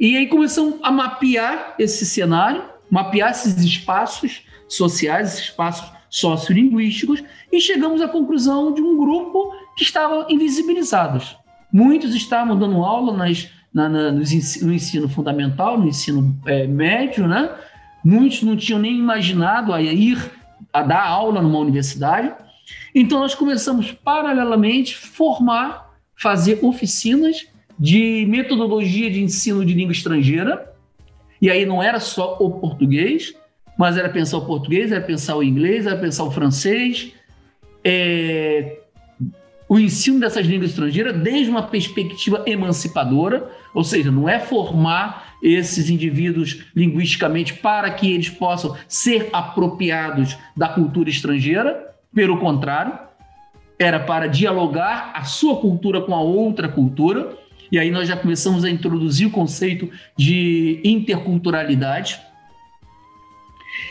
[0.00, 7.22] E aí começamos a mapear esse cenário mapear esses espaços sociais, esses espaços sociolinguísticos,
[7.52, 11.36] e chegamos à conclusão de um grupo que estava invisibilizados.
[11.72, 17.50] Muitos estavam dando aula nas, na, na, no ensino fundamental, no ensino é, médio, né?
[18.04, 20.18] Muitos não tinham nem imaginado a ir
[20.72, 22.32] a dar aula numa universidade.
[22.94, 27.46] Então nós começamos paralelamente formar, fazer oficinas
[27.78, 30.69] de metodologia de ensino de língua estrangeira,
[31.40, 33.34] e aí não era só o português,
[33.78, 37.12] mas era pensar o português, era pensar o inglês, era pensar o francês,
[37.82, 38.80] é,
[39.68, 45.88] o ensino dessas línguas estrangeiras desde uma perspectiva emancipadora, ou seja, não é formar esses
[45.88, 52.98] indivíduos linguisticamente para que eles possam ser apropriados da cultura estrangeira, pelo contrário,
[53.78, 57.38] era para dialogar a sua cultura com a outra cultura
[57.70, 62.20] e aí nós já começamos a introduzir o conceito de interculturalidade.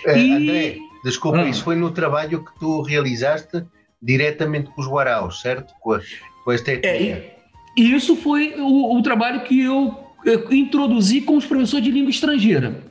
[0.06, 0.32] É, e...
[0.32, 1.50] André, desculpa, ah.
[1.50, 3.64] isso foi no trabalho que tu realizaste
[4.02, 5.74] diretamente com os guaraus, certo?
[5.80, 6.02] Com, a,
[6.44, 7.16] com esta etnia.
[7.16, 7.36] É,
[7.76, 12.10] e isso foi o, o trabalho que eu, eu, introduzi com os professores de língua
[12.10, 12.84] estrangeira.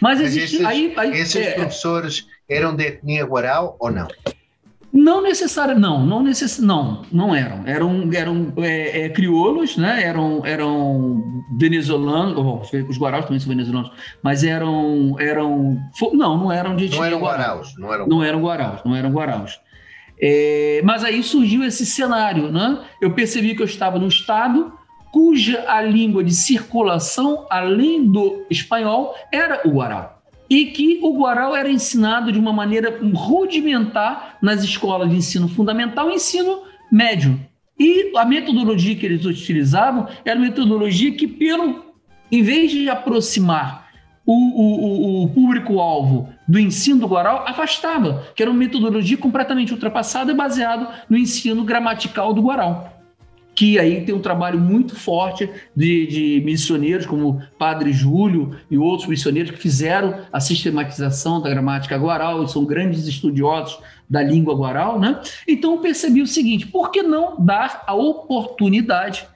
[0.00, 4.08] Mas, Mas existe, esses, aí, aí, esses é, professores eram de etnia guarau ou não?
[4.96, 7.66] Não necessariamente, não, não necess, não, não eram.
[7.66, 10.02] Eram, eram é, é, crioulos, né?
[10.02, 13.92] Eram, eram venezuelanos, bom, os guaraus também são venezuelanos,
[14.22, 15.78] mas eram, eram,
[16.14, 18.06] não, não eram de Não eram guaraus, não eram.
[18.06, 19.60] Não eram guaraus, não eram guaraus.
[20.18, 22.82] É, mas aí surgiu esse cenário, né?
[22.98, 24.72] Eu percebi que eu estava num estado
[25.12, 30.15] cuja a língua de circulação, além do espanhol, era o guarau
[30.48, 36.10] e que o Guaral era ensinado de uma maneira rudimentar nas escolas de ensino fundamental
[36.10, 37.40] e ensino médio.
[37.78, 41.84] E a metodologia que eles utilizavam era uma metodologia que, pelo,
[42.30, 43.86] em vez de aproximar
[44.24, 50.32] o, o, o público-alvo do ensino do Guaral, afastava, que era uma metodologia completamente ultrapassada
[50.32, 52.95] e baseada no ensino gramatical do Guaral
[53.56, 59.08] que aí tem um trabalho muito forte de, de, missioneiros, como Padre Júlio e outros
[59.08, 63.78] missioneiros que fizeram a sistematização da gramática guaral e são grandes estudiosos
[64.08, 65.22] da língua guaral, né?
[65.48, 69.26] Então eu percebi o seguinte: por que não dar a oportunidade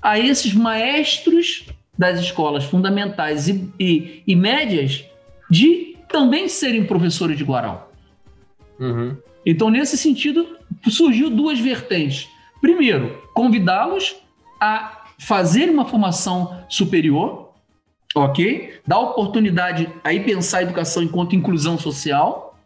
[0.00, 1.66] a esses maestros
[1.98, 5.04] das escolas fundamentais e, e, e médias
[5.50, 7.92] de também serem professores de guaral?
[8.78, 9.16] Uhum.
[9.44, 10.56] Então, nesse sentido,
[10.88, 12.28] surgiu duas vertentes
[12.64, 14.16] Primeiro, convidá-los
[14.58, 17.52] a fazer uma formação superior,
[18.14, 18.80] ok?
[18.86, 22.58] Dar oportunidade aí pensar a educação enquanto inclusão social.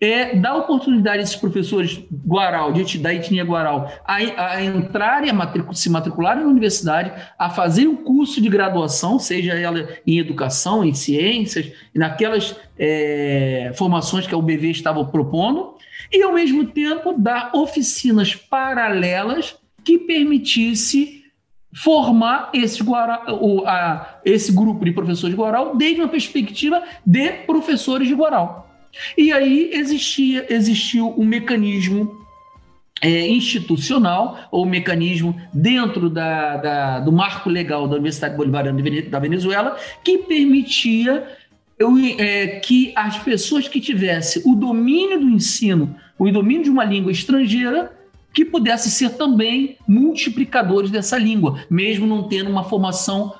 [0.00, 5.32] é dar oportunidade a esses professores Guaral, de, da etnia Guaral, a, a entrarem, a
[5.32, 10.84] matric, se matricularem na universidade, a fazer um curso de graduação, seja ela em educação,
[10.84, 15.77] em ciências, naquelas é, formações que a UBV estava propondo,
[16.12, 21.24] e ao mesmo tempo dar oficinas paralelas que permitisse
[21.74, 27.30] formar esse, Guaral, o, a, esse grupo de professores de Guaral desde uma perspectiva de
[27.46, 28.68] professores de Guaral.
[29.16, 32.26] E aí existia, existiu um mecanismo
[33.00, 39.76] é, institucional, ou mecanismo dentro da, da, do marco legal da Universidade Bolivariana da Venezuela,
[40.02, 41.26] que permitia
[41.78, 46.84] eu, é, que as pessoas que tivessem o domínio do ensino, o domínio de uma
[46.84, 47.96] língua estrangeira,
[48.32, 53.34] que pudessem ser também multiplicadores dessa língua, mesmo não tendo uma formação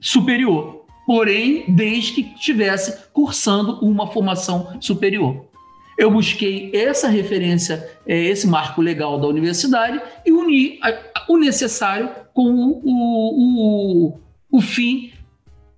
[0.00, 5.46] superior porém, desde que estivesse cursando uma formação superior.
[5.96, 10.78] Eu busquei essa referência, é, esse marco legal da universidade e uni
[11.28, 14.18] o necessário com o, o, o,
[14.50, 15.12] o fim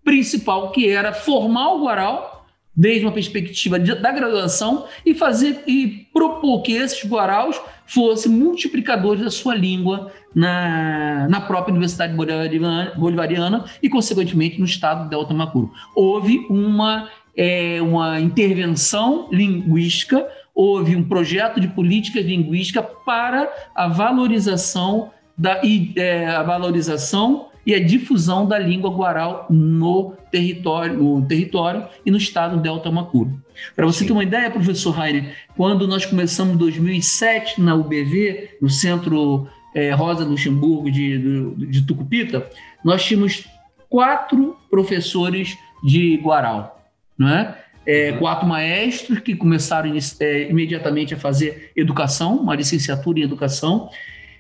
[0.09, 6.07] principal, que era formar o Guaral desde uma perspectiva de, da graduação e fazer e
[6.15, 13.65] propor que esses guaraus fossem multiplicadores da sua língua na, na própria Universidade Bolivariana, Bolivariana
[13.83, 15.71] e, consequentemente, no estado de Delta Macuro.
[15.95, 25.11] Houve uma, é, uma intervenção linguística, houve um projeto de política linguística para a valorização
[25.37, 25.61] da
[25.97, 32.17] é, a valorização e a difusão da língua guaral no território, no território e no
[32.17, 33.43] estado do Delta Macuro.
[33.75, 34.07] Para você Sim.
[34.07, 39.91] ter uma ideia, professor Rainer, quando nós começamos em 2007 na UBV, no Centro é,
[39.93, 42.49] Rosa Luxemburgo de, de, de Tucupita,
[42.85, 43.45] nós tínhamos
[43.89, 46.83] quatro professores de Guaral,
[47.17, 47.59] não é?
[47.87, 48.19] É, uhum.
[48.19, 49.91] quatro maestros que começaram
[50.21, 53.89] é, imediatamente a fazer educação, uma licenciatura em educação.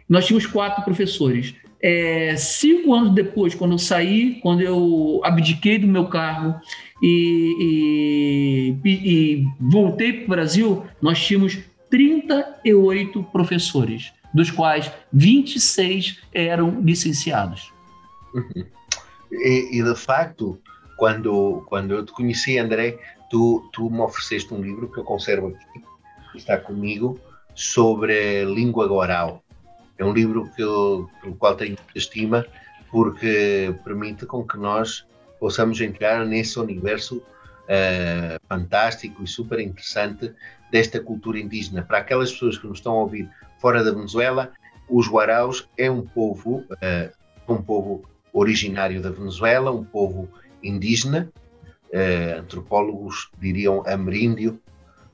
[0.06, 1.54] Nós tínhamos quatro professores.
[1.80, 6.58] É, cinco anos depois, quando eu saí, quando eu abdiquei do meu cargo
[7.02, 11.58] e, e, e voltei para o Brasil, nós tínhamos
[11.88, 17.72] 38 professores, dos quais 26 eram licenciados.
[18.34, 18.64] Uhum.
[19.30, 20.58] E, e, de facto,
[20.96, 22.98] quando, quando eu te conheci, André,
[23.30, 25.84] tu, tu me ofereceste um livro que eu conservo aqui,
[26.34, 27.18] está comigo,
[27.54, 29.42] sobre língua oral.
[29.98, 32.46] É um livro que eu, pelo qual tenho estima,
[32.90, 35.04] porque permite com que nós
[35.38, 40.32] possamos entrar nesse universo uh, fantástico e super interessante
[40.70, 41.82] desta cultura indígena.
[41.82, 43.28] Para aquelas pessoas que nos estão a ouvir
[43.60, 44.52] fora da Venezuela,
[44.88, 50.28] os Guaraus é um povo, uh, um povo originário da Venezuela, um povo
[50.62, 51.30] indígena,
[51.92, 54.60] uh, antropólogos diriam ameríndio,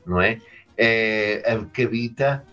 [0.07, 0.39] não é?
[0.77, 2.45] é que habita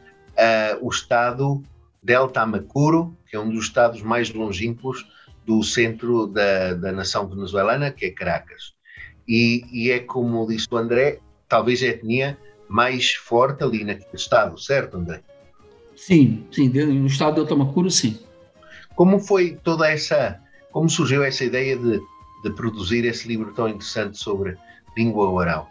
[0.80, 1.62] o estado
[2.02, 5.06] Delta Amacuro, que é um dos estados mais longínquos
[5.46, 8.74] do centro da, da nação venezuelana, que é Caracas.
[9.28, 12.38] E, e, é como disse o André, talvez a etnia
[12.68, 15.22] mais forte ali naquele estado, certo, André?
[15.96, 18.20] Sim, sim, no estado de Delta Amacuro, sim.
[18.96, 20.40] Como foi toda essa,
[20.72, 22.00] como surgiu essa ideia de,
[22.44, 24.58] de produzir esse livro tão interessante sobre
[24.98, 25.70] língua oral?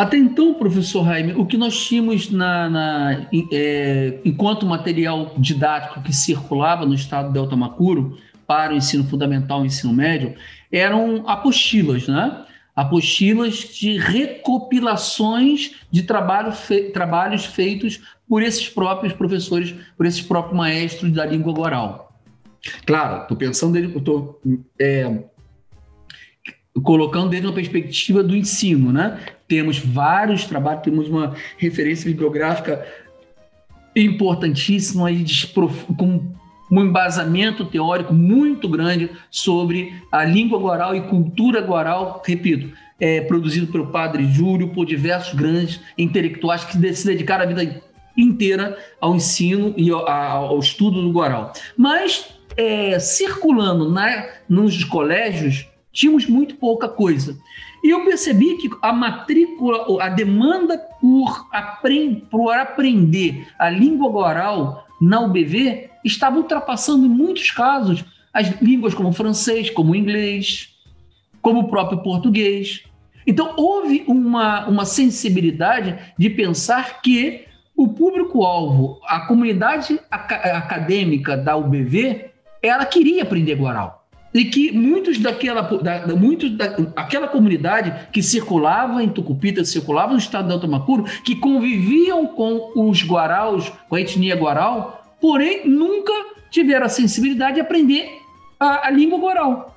[0.00, 6.10] Até então, professor Jaime, o que nós tínhamos na, na é, enquanto material didático que
[6.10, 10.34] circulava no estado de Delta Macuro para o ensino fundamental e ensino médio
[10.72, 12.46] eram apostilas, né?
[12.74, 20.56] Apostilas de recopilações de trabalho fe, trabalhos feitos por esses próprios professores, por esses próprios
[20.56, 22.10] maestros da língua oral.
[22.86, 24.40] Claro, estou pensando, estou
[24.78, 25.24] é,
[26.82, 29.18] colocando dentro da perspectiva do ensino, né?
[29.48, 32.86] Temos vários trabalhos, temos uma referência bibliográfica
[33.94, 35.08] importantíssima
[35.96, 36.22] com
[36.70, 43.66] um embasamento teórico muito grande sobre a língua guaral e cultura guaral, repito, é, produzido
[43.72, 47.82] pelo padre Júlio, por diversos grandes intelectuais que se dedicaram a vida
[48.16, 51.52] inteira ao ensino e ao, ao estudo do guaral.
[51.76, 57.38] Mas é, circulando na, nos colégios, tínhamos muito pouca coisa.
[57.82, 64.86] E eu percebi que a matrícula, a demanda por, aprend, por aprender a língua oral
[65.00, 70.76] na UBV estava ultrapassando em muitos casos as línguas como francês, como inglês,
[71.42, 72.84] como o próprio português.
[73.26, 82.30] Então, houve uma, uma sensibilidade de pensar que o público-alvo, a comunidade acadêmica da UBV,
[82.62, 83.99] ela queria aprender Guaral.
[84.32, 90.46] E que muitos daquela, da, muitos daquela comunidade que circulava em Tucupita, circulava no estado
[90.46, 96.12] de Alto Macuro, que conviviam com os guaraus, com a etnia guaral, porém nunca
[96.50, 98.08] tiveram a sensibilidade de aprender
[98.58, 99.76] a, a língua guaral.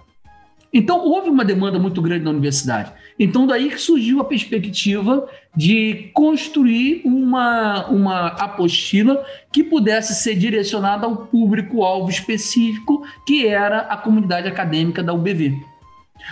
[0.72, 2.92] Então, houve uma demanda muito grande na universidade.
[3.20, 11.06] Então, daí que surgiu a perspectiva de construir uma, uma apostila que pudesse ser direcionada
[11.06, 15.56] ao público-alvo específico, que era a comunidade acadêmica da UBV.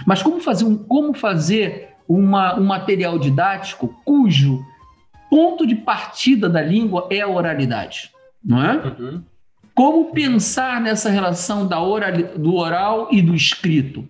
[0.06, 4.64] Mas como fazer um, como fazer uma, um material didático cujo
[5.30, 8.12] ponto de partida da língua é a oralidade,
[8.44, 8.74] não é?
[8.76, 9.24] Uhum.
[9.74, 14.08] Como pensar nessa relação da oral, do oral e do escrito?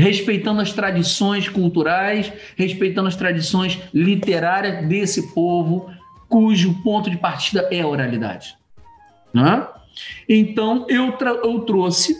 [0.00, 5.90] Respeitando as tradições culturais, respeitando as tradições literárias desse povo,
[6.28, 8.56] cujo ponto de partida é a oralidade.
[9.32, 9.66] Né?
[10.28, 12.16] Então, eu, eu trouxe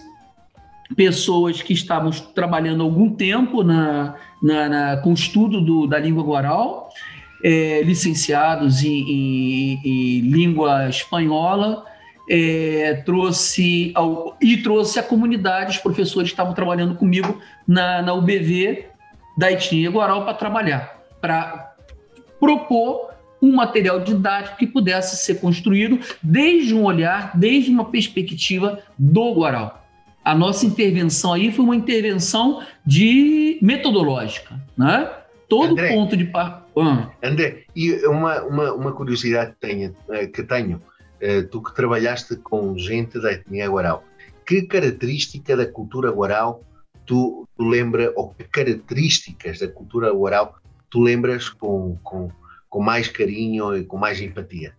[0.97, 6.24] pessoas que estavam trabalhando algum tempo na, na, na com o estudo do, da língua
[6.24, 6.91] oral,
[7.43, 11.85] é, licenciados em, em, em língua espanhola,
[12.31, 18.14] é, trouxe ao, e trouxe a comunidade, os professores que estavam trabalhando comigo na, na
[18.14, 18.87] UBV
[19.37, 21.74] da etnia Guaral para trabalhar, para
[22.39, 23.11] propor
[23.43, 29.85] um material didático que pudesse ser construído desde um olhar, desde uma perspectiva do Guaral.
[30.24, 35.11] A nossa intervenção aí foi uma intervenção de metodológica, né?
[35.49, 36.64] Todo André, ponto de par...
[36.76, 37.11] ah.
[37.24, 40.81] André, e uma, uma, uma curiosidade que tenho, eh, que tenho
[41.21, 44.05] eh, tu que trabalhaste com gente da etnia guarau,
[44.47, 46.64] que característica da cultura guarau
[47.07, 50.55] tu, tu lembra, ou que características da cultura guarau
[50.91, 52.31] tu lembras com, com,
[52.68, 54.75] com mais carinho e com mais empatia?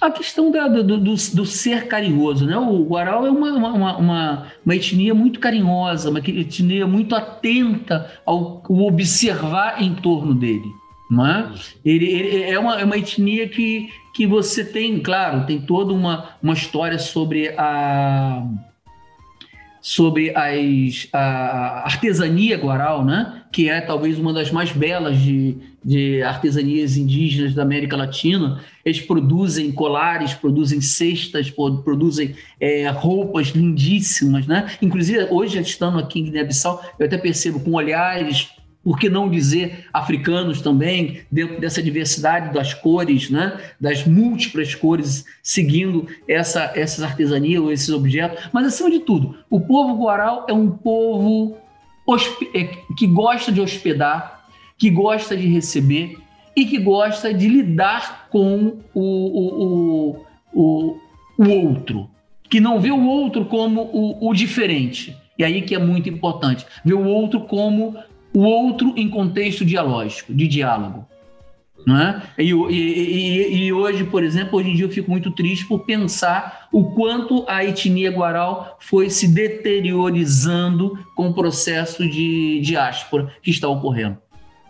[0.00, 2.56] A questão da, do, do, do, ser carinhoso, né?
[2.56, 8.62] O Guarau é uma, uma, uma, uma, etnia muito carinhosa, uma etnia muito atenta ao,
[8.68, 10.68] ao observar em torno dele.
[11.10, 11.52] Não é?
[11.82, 16.30] Ele, ele é, uma, é uma etnia que, que você tem, claro, tem toda uma,
[16.42, 18.46] uma história sobre a
[19.80, 23.42] sobre as, a artesania guaral, né?
[23.50, 28.60] que é talvez uma das mais belas de, de artesanias indígenas da América Latina.
[28.84, 34.46] Eles produzem colares, produzem cestas, produzem é, roupas lindíssimas.
[34.46, 34.70] Né?
[34.82, 38.50] Inclusive, hoje, estando aqui em Guiné-Bissau, eu até percebo com olhares
[38.82, 43.58] por que não dizer africanos também, dentro dessa diversidade das cores, né?
[43.78, 48.48] das múltiplas cores, seguindo essa, essas artesanias ou esses objetos.
[48.52, 51.58] Mas, acima de tudo, o povo guaral é um povo
[52.54, 52.64] é,
[52.96, 54.46] que gosta de hospedar,
[54.78, 56.18] que gosta de receber
[56.56, 60.98] e que gosta de lidar com o, o, o,
[61.38, 62.08] o outro,
[62.48, 65.16] que não vê o outro como o, o diferente.
[65.38, 67.96] E aí que é muito importante, ver o outro como
[68.32, 71.06] o outro em contexto dialógico, de diálogo.
[71.86, 72.22] Não é?
[72.38, 76.68] E, e, e, hoje, por exemplo, hoje em dia eu fico muito triste por pensar
[76.70, 83.66] o quanto a etnia guaral foi se deteriorizando com o processo de diáspora que está
[83.66, 84.18] ocorrendo.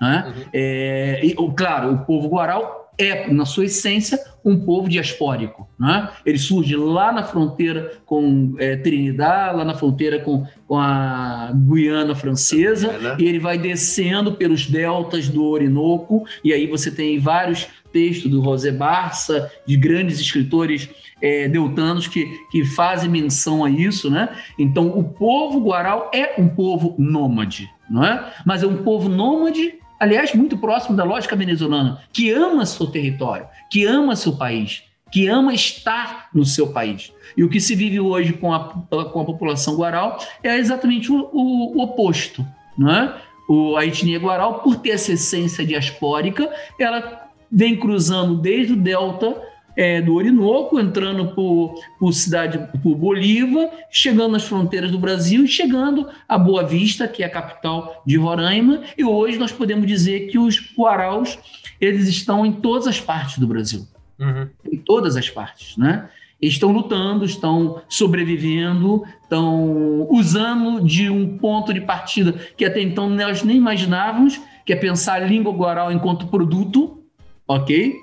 [0.00, 0.24] Né?
[0.26, 0.44] Uhum.
[0.52, 5.68] É, e, claro, o povo guaral é, na sua essência, um povo diaspórico.
[5.78, 6.10] Né?
[6.24, 12.14] Ele surge lá na fronteira com é, Trinidad, lá na fronteira com, com a Guiana
[12.14, 18.30] Francesa, e ele vai descendo pelos deltas do Orinoco, e aí você tem vários textos
[18.30, 20.88] do José Barça, de grandes escritores
[21.20, 24.10] é, deltanos que, que fazem menção a isso.
[24.10, 24.28] Né?
[24.58, 28.32] Então, o povo guaral é um povo nômade, não é?
[28.44, 33.46] mas é um povo nômade aliás, muito próximo da lógica venezuelana, que ama seu território,
[33.70, 34.82] que ama seu país,
[35.12, 37.12] que ama estar no seu país.
[37.36, 41.28] E o que se vive hoje com a, com a população guaral é exatamente o,
[41.32, 42.44] o, o oposto.
[42.76, 43.14] Não é?
[43.50, 46.48] o, a etnia guaral, por ter essa essência diaspórica,
[46.78, 49.36] ela vem cruzando desde o delta
[49.80, 55.48] é, do Orinoco, entrando por, por cidade, por Bolívar, chegando nas fronteiras do Brasil e
[55.48, 58.82] chegando a Boa Vista, que é a capital de Roraima.
[58.98, 61.38] E hoje nós podemos dizer que os Guaraus
[61.80, 64.50] eles estão em todas as partes do Brasil, uhum.
[64.70, 66.10] em todas as partes, né?
[66.42, 73.42] Estão lutando, estão sobrevivendo, estão usando de um ponto de partida que até então nós
[73.42, 77.02] nem imaginávamos, que é pensar a língua guaral enquanto produto,
[77.48, 77.94] ok?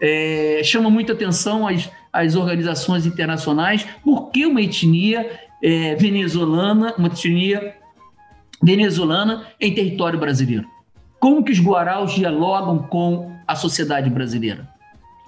[0.00, 5.30] É, chama muita atenção as, as organizações internacionais, porque uma etnia
[5.62, 7.74] é, venezuelana, uma etnia
[8.62, 10.66] venezuelana em território brasileiro.
[11.18, 14.68] Como que os guaraus dialogam com a sociedade brasileira?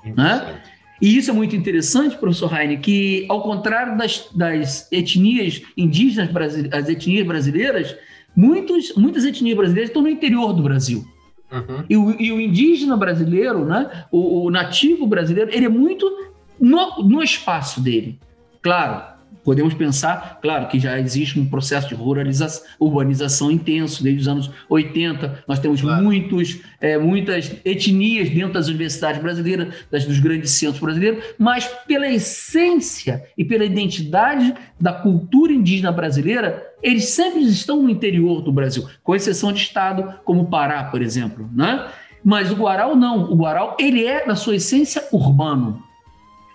[0.04, 0.60] Né?
[1.00, 6.30] E isso é muito interessante, professor Heine, que ao contrário das, das etnias indígenas,
[6.72, 7.94] as etnias brasileiras,
[8.34, 11.04] muitos, muitas etnias brasileiras estão no interior do Brasil.
[11.52, 11.84] Uhum.
[11.88, 16.10] E, o, e, o, indígena brasileiro, né, o, o, nativo brasileiro, ele é muito
[16.58, 18.18] no, no espaço dele.
[18.62, 19.12] Claro,
[19.44, 24.50] podemos pensar, claro, que já existe um processo de ruralização, urbanização intenso desde os anos
[24.68, 25.44] 80.
[25.46, 26.02] Nós temos claro.
[26.02, 32.08] muitos, é, muitas etnias dentro das universidades brasileiras, das, dos grandes centros brasileiros, mas pela
[32.08, 38.86] essência e pela identidade da cultura indígena brasileira, eles sempre estão no interior do Brasil,
[39.02, 41.88] com exceção de estado como Pará, por exemplo, né?
[42.24, 43.30] Mas o Guaral não.
[43.30, 45.82] O Guaral ele é, na sua essência, urbano.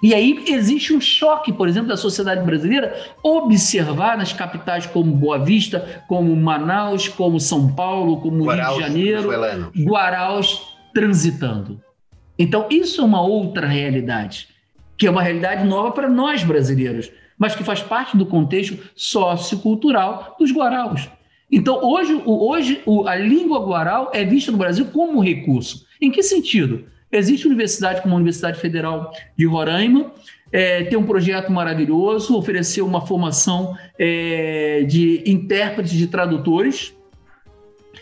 [0.01, 5.39] E aí existe um choque, por exemplo, da sociedade brasileira observar nas capitais como Boa
[5.39, 9.29] Vista, como Manaus, como São Paulo, como Guaraus, Rio de Janeiro,
[9.75, 11.81] Guaraus transitando.
[12.37, 14.49] Então, isso é uma outra realidade,
[14.95, 20.35] que é uma realidade nova para nós brasileiros, mas que faz parte do contexto sociocultural
[20.39, 21.09] dos Guaraus.
[21.51, 25.85] Então, hoje, hoje a língua guaral é vista no Brasil como recurso.
[26.01, 26.85] Em que sentido?
[27.11, 30.11] Existe universidade como a Universidade Federal de Roraima,
[30.51, 36.93] é, tem um projeto maravilhoso, ofereceu uma formação é, de intérpretes de tradutores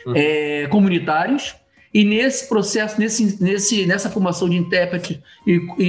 [0.05, 0.13] uhum.
[0.15, 1.55] é, comunitários.
[1.93, 5.17] E nesse processo, nesse, nesse, nessa formação de intérpretes
[5.47, 5.85] e, e,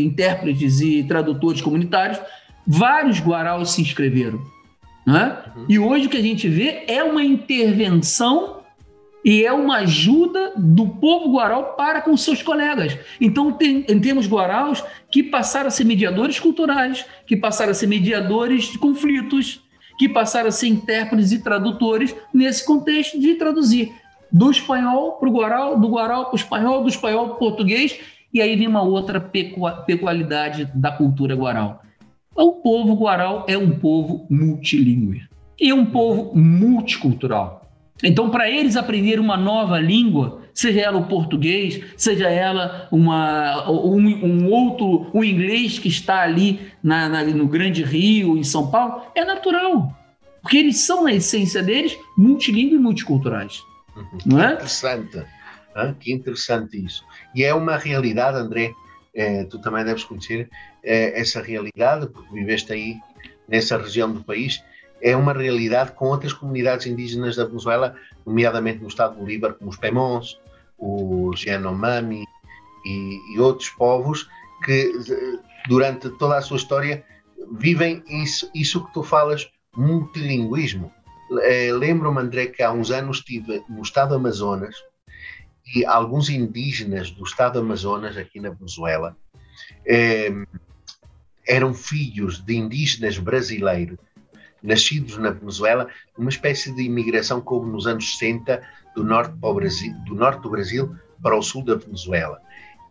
[0.00, 2.18] e, intérpretes e tradutores comunitários,
[2.68, 4.38] vários guaraus se inscreveram.
[5.06, 5.38] Né?
[5.56, 5.64] Uhum.
[5.66, 8.58] E hoje o que a gente vê é uma intervenção
[9.24, 12.96] e é uma ajuda do povo guaral para com seus colegas.
[13.18, 18.64] Então, tem, temos guaraus que passaram a ser mediadores culturais, que passaram a ser mediadores
[18.64, 19.62] de conflitos,
[19.98, 23.92] que passaram a ser intérpretes e tradutores nesse contexto de traduzir
[24.30, 27.98] do espanhol para o guaral, do guaral para o espanhol, do espanhol para o português,
[28.32, 31.82] e aí vem uma outra peculiaridade da cultura guaral.
[32.38, 35.22] O povo guaral é um povo multilingüe
[35.60, 37.68] e é um povo multicultural.
[38.00, 44.24] Então, para eles aprender uma nova língua, seja ela o português, seja ela uma, um,
[44.24, 48.70] um outro, o um inglês que está ali na, na, no Grande Rio, em São
[48.70, 49.92] Paulo, é natural.
[50.40, 53.60] Porque eles são, na essência deles, multilingües e multiculturais.
[53.96, 54.18] Uhum.
[54.26, 54.46] Não é?
[54.50, 55.24] Que interessante.
[55.74, 57.02] Ah, que interessante isso.
[57.34, 58.72] E é uma realidade, André,
[59.12, 60.48] eh, tu também deves conhecer
[60.88, 62.96] eh, essa realidade, porque viveste aí
[63.46, 64.64] nessa região do país
[65.02, 69.70] é uma realidade com outras comunidades indígenas da Venezuela, nomeadamente no estado do Bolívar, como
[69.70, 70.40] os Pemons,
[70.78, 72.24] os Yanomami
[72.86, 74.26] e, e, outros povos
[74.64, 74.92] que
[75.68, 77.04] durante toda a sua história
[77.52, 80.90] vivem isso, isso que tu falas, multilinguismo.
[81.42, 84.74] É, Lembro-me, André, que há uns anos estive no estado do Amazonas
[85.76, 89.14] e alguns indígenas do estado do Amazonas, aqui na Venezuela,
[89.86, 90.32] é,
[91.48, 93.98] eram filhos de indígenas brasileiros
[94.62, 98.60] nascidos na Venezuela, uma espécie de imigração como nos anos 60
[98.94, 102.40] do norte, para o Brasil, do, norte do Brasil para o sul da Venezuela.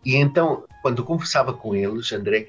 [0.04, 2.48] E então, quando conversava com eles, André,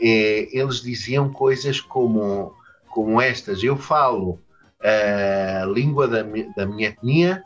[0.00, 2.54] eh, eles diziam coisas como,
[2.88, 4.38] como estas: Eu falo
[4.80, 6.22] a língua da,
[6.56, 7.42] da minha etnia,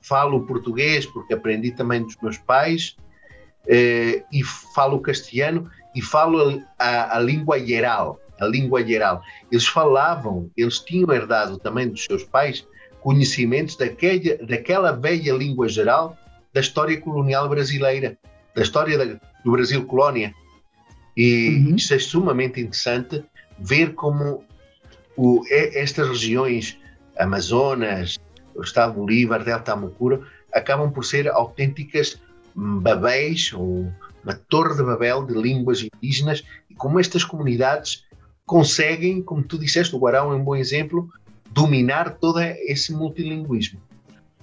[0.00, 2.96] falo português porque aprendi também dos meus pais,
[3.66, 9.22] eh, e falo castelhano e falo a, a língua geral, a língua geral.
[9.50, 12.66] Eles falavam, eles tinham herdado também dos seus pais
[13.00, 16.16] conhecimentos daquela, daquela velha língua geral
[16.52, 18.18] da história colonial brasileira,
[18.54, 20.34] da história da, do Brasil colónia.
[21.16, 21.76] E uhum.
[21.76, 23.24] isso é sumamente interessante
[23.58, 24.44] ver como
[25.16, 26.78] o, estas regiões,
[27.18, 28.18] Amazonas,
[28.54, 30.20] o Estado Bolívar, Delta Amacura,
[30.52, 32.20] acabam por ser autênticas
[32.54, 33.92] babéis ou
[34.24, 38.04] uma torre de Babel de línguas indígenas e como estas comunidades
[38.44, 41.08] conseguem, como tu disseste, o Guarão é um bom exemplo,
[41.52, 43.80] dominar todo esse multilinguismo.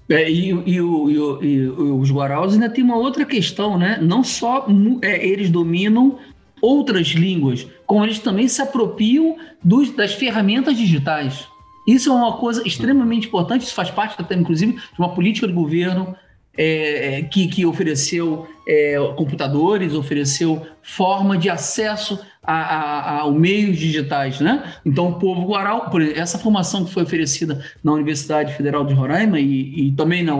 [0.09, 3.99] É, e, e, e, os Guaraus ainda tem uma outra questão, né?
[4.01, 4.65] Não só
[5.01, 6.17] é, eles dominam
[6.61, 11.45] outras línguas, como eles também se apropriam dos, das ferramentas digitais.
[11.87, 15.53] Isso é uma coisa extremamente importante, isso faz parte, até, inclusive, de uma política de
[15.53, 16.15] governo
[16.57, 23.77] é, é, que, que ofereceu é, computadores, ofereceu forma de acesso a, a, a, meios
[23.77, 24.73] digitais, né?
[24.83, 29.87] Então, o povo guaral, essa formação que foi oferecida na Universidade Federal de Roraima e,
[29.87, 30.33] e também na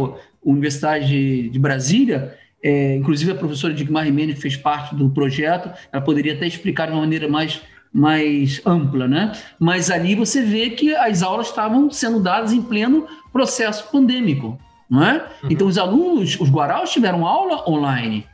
[0.43, 6.33] Universidade de Brasília, é, inclusive a professora Digmar Jimenez fez parte do projeto, ela poderia
[6.33, 7.61] até explicar de uma maneira mais
[7.93, 9.31] mais ampla, né?
[9.57, 14.59] Mas ali você vê que as aulas estavam sendo dadas em pleno processo pandêmico
[14.89, 15.27] não é?
[15.43, 15.49] Uhum.
[15.49, 18.25] Então os alunos, os guaraus tiveram aula online.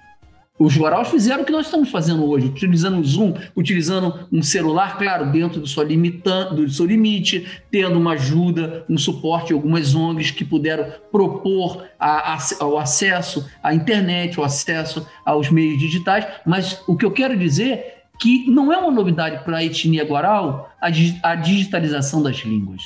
[0.59, 4.99] Os Goraus fizeram o que nós estamos fazendo hoje, utilizando o Zoom, utilizando um celular,
[4.99, 10.29] claro, dentro do seu, limitante, do seu limite, tendo uma ajuda, um suporte, algumas ONGs
[10.29, 16.27] que puderam propor a, a, o acesso à internet, o acesso aos meios digitais.
[16.45, 20.05] Mas o que eu quero dizer é que não é uma novidade para a etnia
[20.05, 20.87] Guaral a,
[21.31, 22.83] a digitalização das línguas.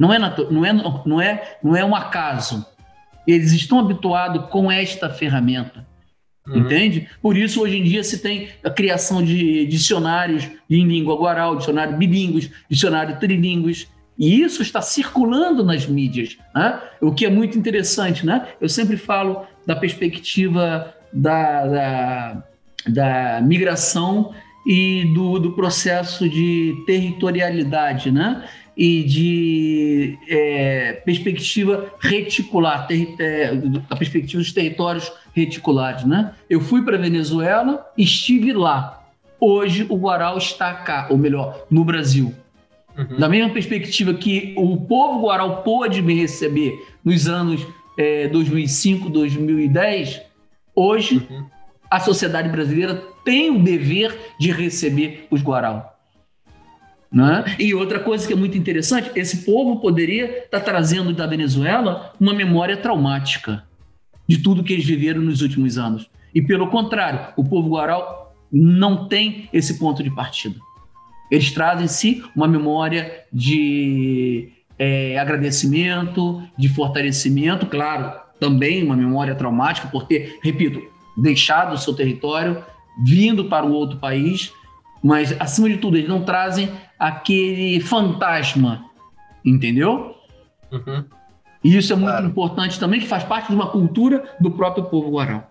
[0.00, 0.72] Não é, não, é,
[1.06, 2.66] não, é, não é um acaso.
[3.26, 5.86] Eles estão habituados com esta ferramenta.
[6.46, 6.58] Uhum.
[6.58, 7.08] Entende?
[7.22, 11.96] Por isso, hoje em dia, se tem a criação de dicionários em língua guaral, dicionário
[11.96, 16.80] bilíngues, dicionário trilíngues, e isso está circulando nas mídias, né?
[17.00, 18.26] o que é muito interessante.
[18.26, 18.46] Né?
[18.60, 22.44] Eu sempre falo da perspectiva da, da,
[22.86, 24.34] da migração
[24.66, 28.44] e do, do processo de territorialidade, né?
[28.80, 33.52] E de é, perspectiva reticular, ter, é,
[33.90, 36.06] a perspectiva dos territórios reticulares.
[36.06, 36.32] Né?
[36.48, 39.04] Eu fui para a Venezuela, estive lá.
[39.38, 42.34] Hoje o Guaral está cá, ou melhor, no Brasil.
[42.96, 43.18] Uhum.
[43.18, 46.72] Da mesma perspectiva que o povo Guaral pôde me receber
[47.04, 47.66] nos anos
[47.98, 50.22] é, 2005, 2010,
[50.74, 51.44] hoje uhum.
[51.90, 52.94] a sociedade brasileira
[53.26, 55.89] tem o dever de receber os Guaral.
[57.12, 57.44] Né?
[57.58, 62.12] E outra coisa que é muito interessante, esse povo poderia estar tá trazendo da Venezuela
[62.20, 63.64] uma memória traumática
[64.28, 66.08] de tudo que eles viveram nos últimos anos.
[66.32, 70.56] E pelo contrário, o povo guaral não tem esse ponto de partida.
[71.30, 79.34] Eles trazem em si uma memória de é, agradecimento, de fortalecimento, claro, também uma memória
[79.34, 80.82] traumática por ter, repito,
[81.16, 82.64] deixado o seu território,
[83.04, 84.52] vindo para um outro país,
[85.02, 86.70] mas acima de tudo eles não trazem
[87.00, 88.84] aquele fantasma,
[89.42, 90.14] entendeu?
[90.70, 91.04] Uhum.
[91.64, 92.26] E isso é muito claro.
[92.26, 95.42] importante também, que faz parte de uma cultura do próprio povo guarão.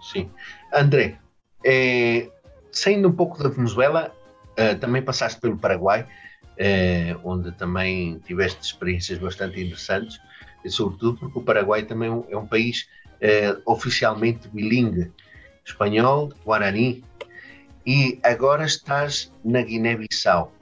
[0.00, 0.30] Sim.
[0.72, 1.18] André,
[1.64, 2.28] é,
[2.70, 4.14] saindo um pouco da Venezuela,
[4.56, 6.06] é, também passaste pelo Paraguai,
[6.56, 10.20] é, onde também tiveste experiências bastante interessantes,
[10.64, 12.88] e sobretudo porque o Paraguai também é um é país
[13.20, 15.12] é, oficialmente bilingue,
[15.64, 17.04] espanhol, guarani,
[17.84, 20.52] e agora estás na Guiné-Bissau.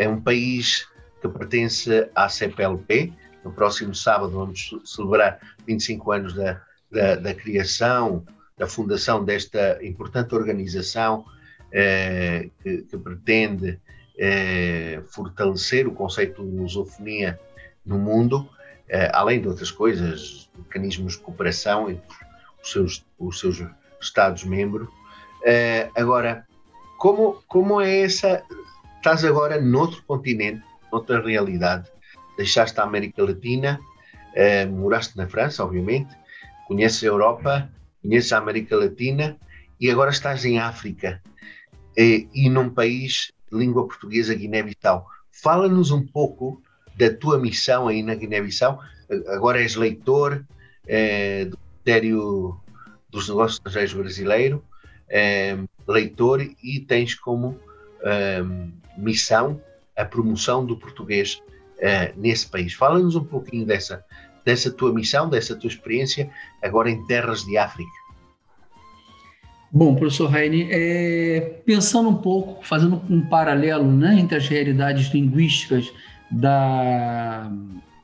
[0.00, 0.88] É um país
[1.20, 3.12] que pertence à CPLP.
[3.44, 8.24] No próximo sábado vamos celebrar 25 anos da, da, da criação,
[8.56, 11.26] da fundação desta importante organização
[11.70, 13.78] eh, que, que, pretende
[14.18, 17.38] eh, fortalecer o conceito de lusofonia
[17.84, 18.48] no mundo,
[18.88, 22.16] eh, além de outras coisas, mecanismos de cooperação entre
[22.62, 23.62] os seus, os seus
[24.00, 24.88] Estados-membros.
[25.44, 26.46] Eh, agora,
[26.96, 28.42] como, como é essa
[29.00, 31.88] estás agora noutro continente, noutra realidade.
[32.36, 33.80] Deixaste a América Latina,
[34.34, 36.14] eh, moraste na França, obviamente,
[36.68, 37.70] conheces a Europa,
[38.02, 39.38] conheces a América Latina
[39.80, 41.22] e agora estás em África
[41.96, 45.06] eh, e num país de língua portuguesa, Guiné-Bissau.
[45.32, 46.62] Fala-nos um pouco
[46.94, 48.80] da tua missão aí na Guiné-Bissau.
[49.28, 50.44] Agora és leitor
[50.86, 52.60] eh, do Ministério
[53.08, 54.62] dos Negócios Estrangeiros Brasileiro,
[55.88, 57.58] leitor e tens como
[59.00, 59.60] missão
[59.96, 61.42] a promoção do português
[61.78, 62.72] uh, nesse país.
[62.72, 64.04] Fala-nos um pouquinho dessa,
[64.44, 66.30] dessa tua missão, dessa tua experiência
[66.62, 67.90] agora em terras de África.
[69.72, 75.92] Bom, professor Raine, é, pensando um pouco, fazendo um paralelo né, entre as realidades linguísticas
[76.28, 77.48] da,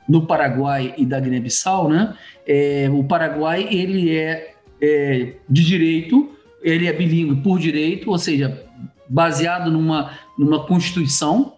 [0.09, 2.17] do Paraguai e da Guiné-Bissau, né,
[2.47, 6.31] é, o Paraguai ele é, é de direito,
[6.63, 8.65] ele é bilíngue por direito, ou seja,
[9.09, 11.55] baseado numa, numa constituição,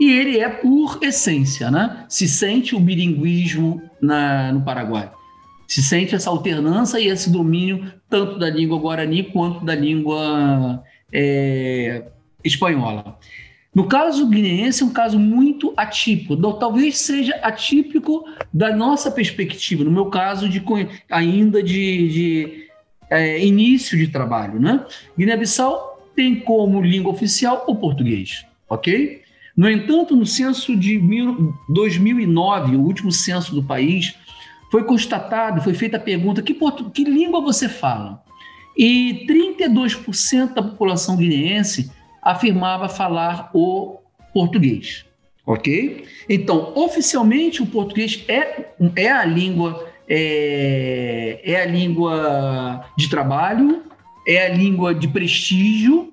[0.00, 2.04] e ele é por essência, né?
[2.08, 5.10] Se sente o bilinguismo na, no Paraguai.
[5.68, 10.82] Se sente essa alternância e esse domínio tanto da língua guarani quanto da língua
[11.12, 12.04] é,
[12.44, 13.16] espanhola.
[13.74, 19.90] No caso guineense, é um caso muito atípico, talvez seja atípico da nossa perspectiva, no
[19.90, 20.62] meu caso, de,
[21.10, 22.66] ainda de, de
[23.08, 24.60] é, início de trabalho.
[24.60, 24.84] Né?
[25.16, 29.22] Guiné-Bissau tem como língua oficial o português, ok?
[29.56, 31.00] No entanto, no censo de
[31.68, 34.14] 2009, o último censo do país,
[34.70, 36.54] foi constatado, foi feita a pergunta: que,
[36.94, 38.22] que língua você fala?
[38.76, 41.92] E 32% da população guineense
[42.22, 43.98] afirmava falar o
[44.32, 45.04] português,
[45.44, 46.06] ok?
[46.26, 53.82] Então, oficialmente, o português é, é a língua é, é a língua de trabalho,
[54.26, 56.12] é a língua de prestígio,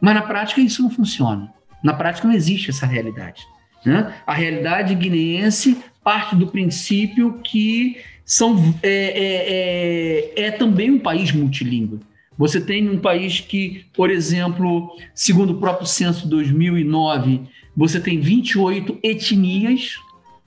[0.00, 1.52] mas na prática isso não funciona.
[1.82, 3.46] Na prática não existe essa realidade.
[3.84, 4.14] Né?
[4.26, 11.32] A realidade guineense parte do princípio que são, é, é, é, é também um país
[11.32, 12.00] multilingüe.
[12.38, 17.42] Você tem um país que, por exemplo, segundo o próprio censo de 2009,
[17.76, 19.96] você tem 28 etnias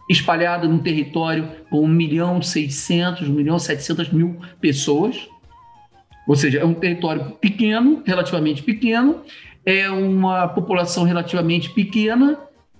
[0.09, 5.27] espalhadas no território com 1 milhão 600, 1 milhão 700 mil pessoas.
[6.29, 9.21] Ou seja, é um território pequeno, relativamente pequeno,
[9.65, 12.37] é uma população relativamente pequena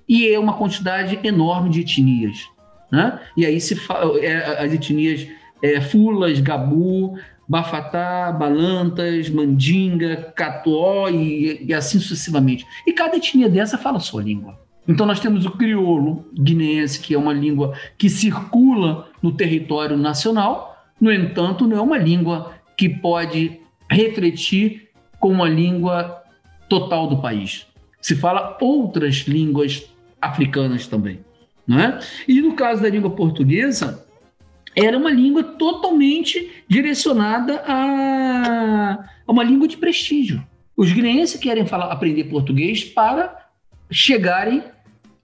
[0.08, 2.48] e é uma quantidade enorme de etnias.
[2.92, 3.20] Né?
[3.36, 3.76] E aí se
[4.22, 5.28] é, as etnias
[5.64, 12.64] é, Fulas, Gabu, Bafatá, Balantas, Mandinga, Catuó e, e, assim sucessivamente.
[12.86, 14.60] E cada etnia dessa fala a sua língua.
[14.88, 20.70] Então nós temos o crioulo guineense, que é uma língua que circula no território nacional,
[21.00, 23.60] no entanto, não é uma língua que pode
[23.92, 24.88] refletir
[25.20, 26.24] com a língua
[26.70, 27.68] total do país.
[28.00, 29.84] Se fala outras línguas
[30.22, 31.20] africanas também.
[31.68, 32.00] Não é?
[32.26, 34.06] E no caso da língua portuguesa,
[34.74, 40.42] era uma língua totalmente direcionada a, a uma língua de prestígio.
[40.78, 43.46] Os guineenses querem falar, aprender português para
[43.92, 44.64] chegarem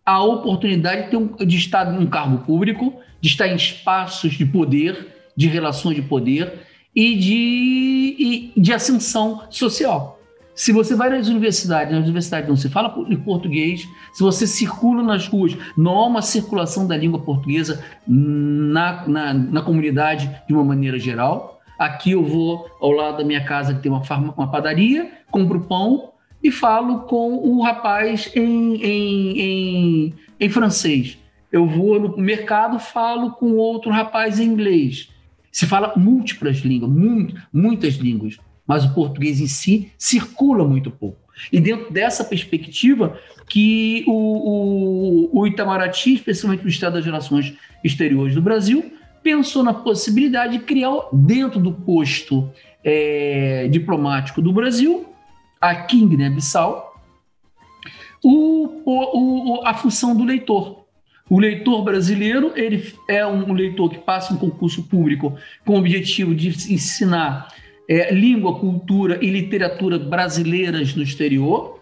[0.05, 4.33] à oportunidade de, ter um, de estar em um cargo público, de estar em espaços
[4.33, 10.15] de poder, de relações de poder e de, e de ascensão social.
[10.55, 12.89] Se você vai nas universidades, nas universidades não se fala
[13.25, 19.33] português, se você circula nas ruas, não há uma circulação da língua portuguesa na, na,
[19.33, 21.59] na comunidade de uma maneira geral.
[21.77, 24.01] Aqui eu vou ao lado da minha casa que tem uma,
[24.37, 31.17] uma padaria, compro pão e falo com o rapaz em, em, em, em francês.
[31.51, 35.09] Eu vou no mercado, falo com outro rapaz em inglês.
[35.55, 38.37] Se fala múltiplas línguas, muito, muitas línguas
[38.67, 41.19] mas o português em si circula muito pouco.
[41.51, 47.53] E dentro dessa perspectiva que o, o, o Itamaraty, especialmente o Estado das Relações
[47.83, 48.91] Exteriores do Brasil,
[49.21, 52.49] pensou na possibilidade de criar dentro do posto
[52.83, 55.05] é, diplomático do Brasil,
[55.59, 56.93] aqui em Guiné-Bissau,
[58.23, 60.84] o, o, a função do leitor.
[61.27, 66.35] O leitor brasileiro ele é um leitor que passa um concurso público com o objetivo
[66.35, 67.47] de ensinar
[67.89, 71.79] é, língua, cultura e literatura brasileiras no exterior,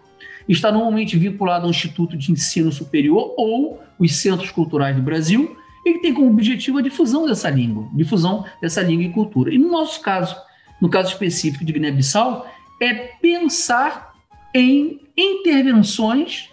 [0.48, 5.98] está normalmente vinculado ao Instituto de Ensino Superior ou os Centros Culturais do Brasil, e
[5.98, 9.52] tem como objetivo a difusão dessa língua, difusão dessa língua e cultura.
[9.52, 10.34] E no nosso caso,
[10.80, 14.14] no caso específico de Guiné-Bissau, é pensar
[14.54, 16.48] em intervenções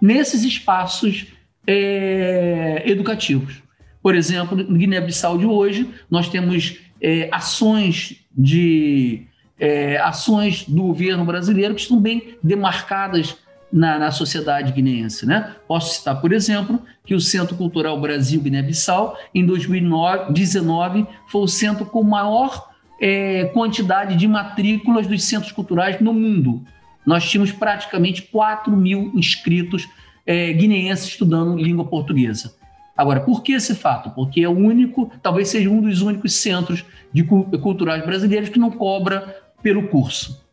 [0.00, 1.37] nesses espaços
[1.68, 3.62] é, educativos.
[4.02, 9.26] Por exemplo, no Guiné-Bissau de hoje, nós temos é, ações de
[9.60, 13.36] é, ações do governo brasileiro que estão bem demarcadas
[13.70, 15.26] na, na sociedade guineense.
[15.26, 15.52] Né?
[15.66, 21.84] Posso citar, por exemplo, que o Centro Cultural Brasil Guiné-Bissau, em 2019, foi o centro
[21.84, 26.64] com maior é, quantidade de matrículas dos centros culturais no mundo.
[27.04, 29.88] Nós tínhamos praticamente 4 mil inscritos
[30.28, 32.54] é, guineenses estudando língua portuguesa.
[32.94, 34.10] Agora, por que esse fato?
[34.10, 38.70] Porque é o único, talvez seja um dos únicos centros de culturais brasileiros que não
[38.70, 40.46] cobra pelo curso.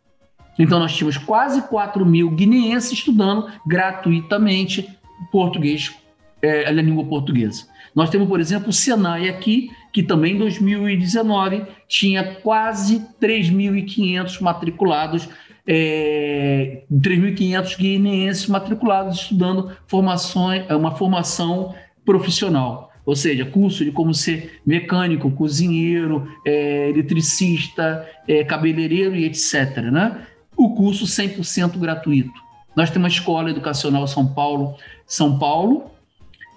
[0.57, 4.89] Então, nós tínhamos quase 4 mil guineenses estudando gratuitamente
[5.30, 5.93] português,
[6.41, 7.65] é, a língua portuguesa.
[7.93, 15.28] Nós temos, por exemplo, o Senai aqui, que também em 2019 tinha quase 3.500 matriculados,
[15.68, 21.74] é, 3.500 guineenses matriculados estudando formações, uma formação
[22.05, 29.78] profissional, ou seja, curso de como ser mecânico, cozinheiro, é, eletricista, é, cabeleireiro e etc.
[29.91, 30.26] Né?
[30.55, 32.45] O curso 100% gratuito.
[32.76, 34.76] Nós temos a Escola Educacional São Paulo,
[35.07, 35.91] São Paulo,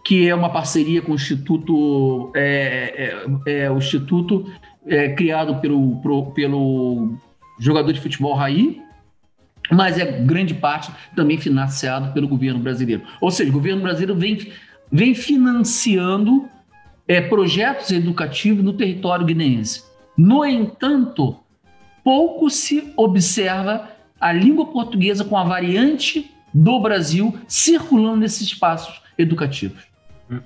[0.05, 3.15] que é uma parceria com o Instituto, é,
[3.47, 4.51] é, é o Instituto
[4.87, 7.15] é, criado pelo, pro, pelo
[7.59, 8.81] jogador de futebol Raí,
[9.71, 13.03] mas é grande parte também financiado pelo governo brasileiro.
[13.21, 14.51] Ou seja, o governo brasileiro vem
[14.91, 16.49] vem financiando
[17.07, 19.83] é, projetos educativos no território guineense.
[20.17, 21.37] No entanto,
[22.03, 23.91] pouco se observa
[24.21, 29.87] a língua portuguesa com a variante do Brasil circulando nesses espaços educativos.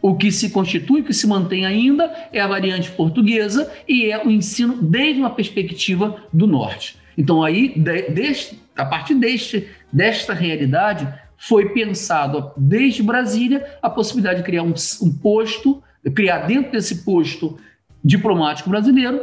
[0.00, 4.24] O que se constitui, o que se mantém ainda é a variante portuguesa e é
[4.24, 6.96] o ensino desde uma perspectiva do norte.
[7.18, 11.06] Então, aí, de, a partir deste, desta realidade,
[11.36, 15.82] foi pensado desde Brasília a possibilidade de criar um, um posto,
[16.14, 17.58] criar dentro desse posto
[18.04, 19.20] diplomático brasileiro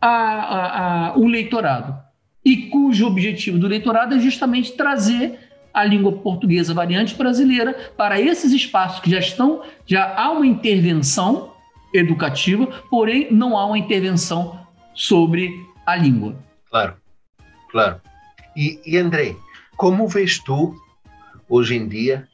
[0.00, 1.96] a, a, a, um leitorado.
[2.44, 5.38] E cujo objetivo do leitorado é justamente trazer
[5.72, 11.52] a língua portuguesa variante brasileira para esses espaços que já estão, já há uma intervenção
[11.94, 15.52] educativa, porém não há uma intervenção sobre
[15.86, 16.34] a língua.
[16.68, 16.96] Claro.
[17.70, 18.00] Claro.
[18.56, 19.36] E, e André,
[19.76, 20.74] como vês tu,
[21.48, 22.28] hoje em dia,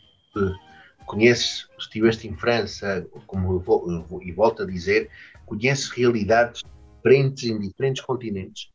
[1.04, 5.10] conheces, estiveste em França, como eu, e volto a dizer,
[5.44, 6.62] conheces realidades
[6.96, 8.70] diferentes em diferentes continentes,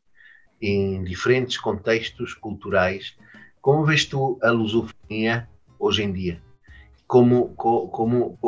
[0.60, 3.16] em diferentes contextos culturais.
[3.60, 6.42] Como vês tu a lusofonia hoje em dia?
[7.06, 8.38] Como, como, como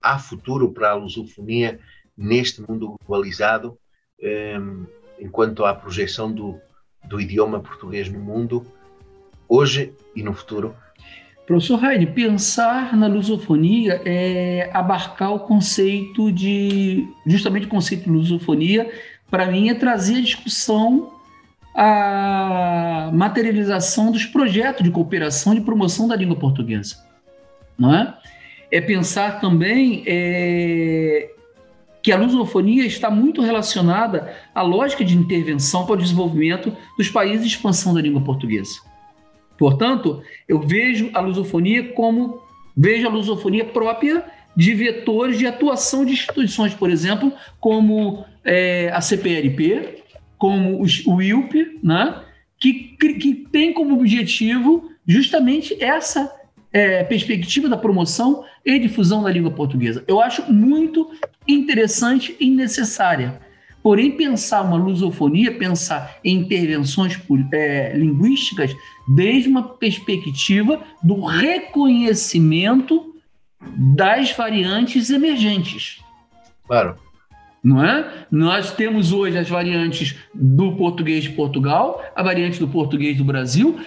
[0.00, 1.78] há futuro para a lusofonia
[2.16, 3.78] neste mundo globalizado,
[4.22, 4.86] um, ehm,
[5.18, 6.58] enquanto à projeção do,
[7.06, 8.66] do idioma português no mundo,
[9.48, 10.74] hoje e no futuro?
[11.46, 17.06] Professor Heide, pensar na lusofonia é abarcar o conceito de.
[17.24, 18.90] Justamente o conceito de lusofonia,
[19.30, 21.12] para mim, é trazer a discussão
[21.76, 27.04] a materialização dos projetos de cooperação e de promoção da língua portuguesa.
[27.78, 28.14] Não é?
[28.72, 31.30] É pensar também é,
[32.06, 37.40] que a lusofonia está muito relacionada à lógica de intervenção para o desenvolvimento dos países
[37.40, 38.76] de expansão da língua portuguesa.
[39.58, 42.40] Portanto, eu vejo a lusofonia como
[42.76, 44.24] vejo a lusofonia própria
[44.56, 50.04] de vetores de atuação de instituições, por exemplo, como é, a CPLP,
[50.38, 52.22] como o ILP, né,
[52.56, 56.32] que, que tem como objetivo justamente essa
[56.72, 60.04] é, perspectiva da promoção e difusão da língua portuguesa.
[60.06, 61.10] Eu acho muito
[61.46, 63.40] interessante e necessária.
[63.82, 67.16] Porém, pensar uma lusofonia, pensar em intervenções
[67.52, 68.74] é, linguísticas
[69.14, 73.14] desde uma perspectiva do reconhecimento
[73.76, 76.00] das variantes emergentes.
[76.66, 76.96] Claro.
[77.62, 78.26] Não é?
[78.30, 83.80] Nós temos hoje as variantes do português de Portugal, a variante do português do Brasil,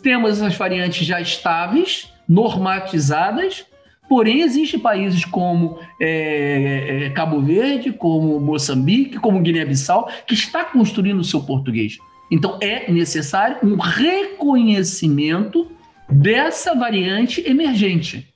[0.00, 3.66] temos as variantes já estáveis, normatizadas,
[4.12, 11.20] Porém, existem países como é, é, Cabo Verde, como Moçambique, como Guiné-Bissau, que está construindo
[11.20, 11.96] o seu português.
[12.30, 15.70] Então, é necessário um reconhecimento
[16.10, 18.28] dessa variante emergente.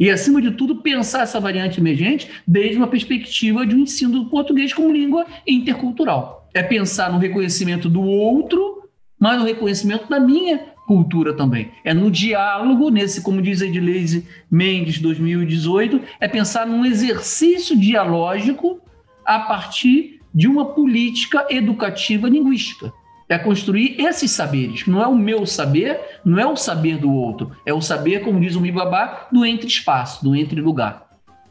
[0.00, 4.28] E, acima de tudo, pensar essa variante emergente desde uma perspectiva de um ensino do
[4.28, 6.48] português como língua intercultural.
[6.52, 11.70] É pensar no reconhecimento do outro, mas no reconhecimento da minha cultura também.
[11.82, 18.80] É no diálogo, nesse, como diz Edilise Mendes, 2018, é pensar num exercício dialógico
[19.24, 22.92] a partir de uma política educativa linguística.
[23.28, 24.86] É construir esses saberes.
[24.86, 27.52] Não é o meu saber, não é o saber do outro.
[27.64, 31.03] É o saber, como diz o Mibabá, do entre-espaço, do entre-lugar.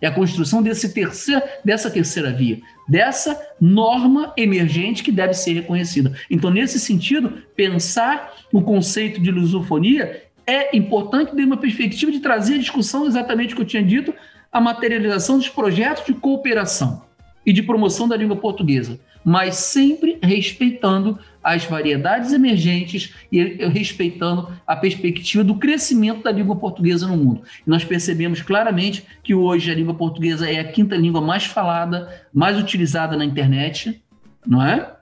[0.04, 6.12] É a construção desse terceiro, dessa terceira via, dessa norma emergente que deve ser reconhecida.
[6.30, 12.56] Então, nesse sentido, pensar o conceito de lusofonia é importante de uma perspectiva de trazer
[12.56, 14.14] a discussão exatamente o que eu tinha dito,
[14.52, 17.06] a materialização dos projetos de cooperação
[17.46, 24.76] e de promoção da língua portuguesa mas sempre respeitando as variedades emergentes e respeitando a
[24.76, 27.42] perspectiva do crescimento da língua portuguesa no mundo.
[27.66, 32.58] Nós percebemos claramente que hoje a língua portuguesa é a quinta língua mais falada, mais
[32.58, 34.02] utilizada na internet,
[34.46, 34.94] não é?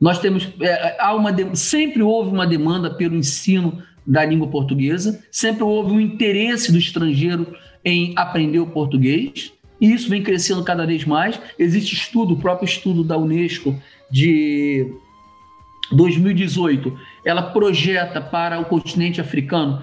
[0.00, 5.64] Nós temos é, há uma sempre houve uma demanda pelo ensino da língua portuguesa, sempre
[5.64, 9.52] houve um interesse do estrangeiro em aprender o português.
[9.80, 11.38] E isso vem crescendo cada vez mais.
[11.58, 14.90] Existe estudo, o próprio estudo da Unesco de
[15.92, 19.82] 2018, ela projeta para o continente africano,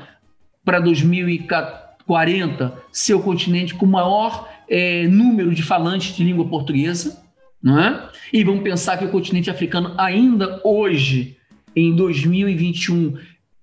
[0.64, 7.22] para 2040, ser o continente com maior é, número de falantes de língua portuguesa.
[7.62, 8.10] Não é?
[8.32, 11.38] E vamos pensar que o continente africano, ainda hoje,
[11.76, 13.18] em 2021,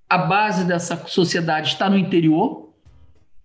[0.09, 2.70] a base dessa sociedade está no interior,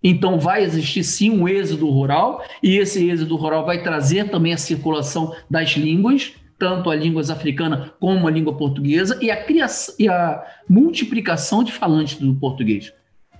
[0.07, 4.57] então vai existir sim um êxodo rural, e esse êxodo rural vai trazer também a
[4.57, 10.07] circulação das línguas, tanto a língua africana como a língua portuguesa, e a, criação, e
[10.07, 12.93] a multiplicação de falantes do português.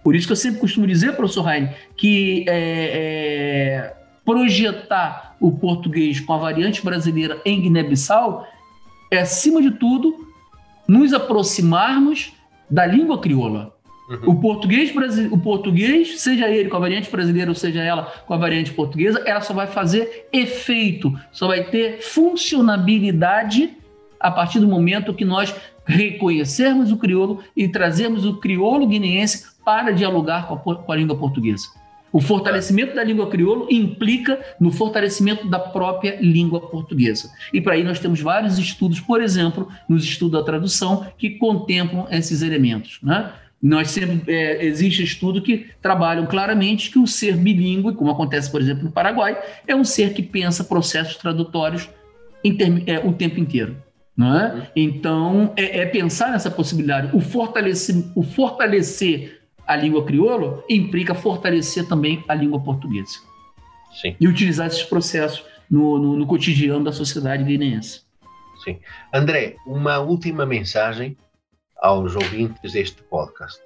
[0.04, 2.54] Por isso que eu sempre costumo dizer, professor Heine, que é,
[2.94, 3.94] é,
[4.26, 8.48] projetar o português com a variante brasileira em Guiné-Bissau
[9.12, 10.28] é, acima de tudo,
[10.88, 12.34] nos aproximarmos
[12.68, 13.75] da língua crioula.
[14.10, 14.30] Uhum.
[14.32, 14.94] O português
[15.32, 19.24] o português, seja ele com a variante brasileira ou seja ela com a variante portuguesa,
[19.26, 23.74] ela só vai fazer efeito, só vai ter funcionabilidade
[24.20, 25.54] a partir do momento que nós
[25.86, 31.16] reconhecermos o crioulo e trazermos o crioulo guineense para dialogar com a, com a língua
[31.16, 31.68] portuguesa.
[32.12, 37.30] O fortalecimento da língua crioulo implica no fortalecimento da própria língua portuguesa.
[37.52, 42.08] E para aí nós temos vários estudos, por exemplo, nos estudos da tradução, que contemplam
[42.10, 43.00] esses elementos.
[43.04, 43.34] Né?
[43.62, 48.62] Nós sempre é, existe estudo que trabalham claramente que o ser bilíngue, como acontece, por
[48.62, 49.38] exemplo, no Paraguai,
[49.68, 51.90] é um ser que pensa processos tradutórios
[52.86, 53.76] é, o tempo inteiro.
[54.16, 54.72] Não é?
[54.76, 57.16] Então, é, é pensar nessa possibilidade.
[57.16, 63.20] O fortalecer, o fortalecer a língua crioula implica fortalecer também a língua portuguesa.
[64.02, 64.16] Sim.
[64.20, 68.02] E utilizar esses processos no, no, no cotidiano da sociedade guineense.
[68.64, 68.78] Sim.
[69.14, 71.18] André, uma última mensagem
[71.86, 73.62] aos ouvintes deste podcast.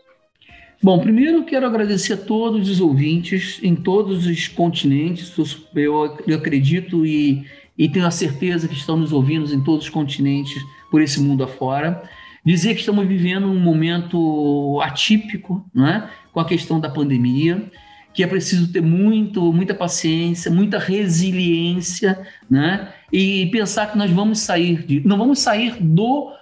[0.84, 5.34] Bom, primeiro quero agradecer a todos os ouvintes em todos os continentes.
[5.74, 7.46] Eu, eu acredito e,
[7.78, 10.62] e tenho a certeza que estão nos ouvindo em todos os continentes
[10.92, 12.04] por esse mundo afora.
[12.46, 17.70] Dizer que estamos vivendo um momento atípico, né, com a questão da pandemia,
[18.14, 24.40] que é preciso ter muito, muita paciência, muita resiliência, né, e pensar que nós vamos
[24.40, 26.34] sair de, não vamos sair do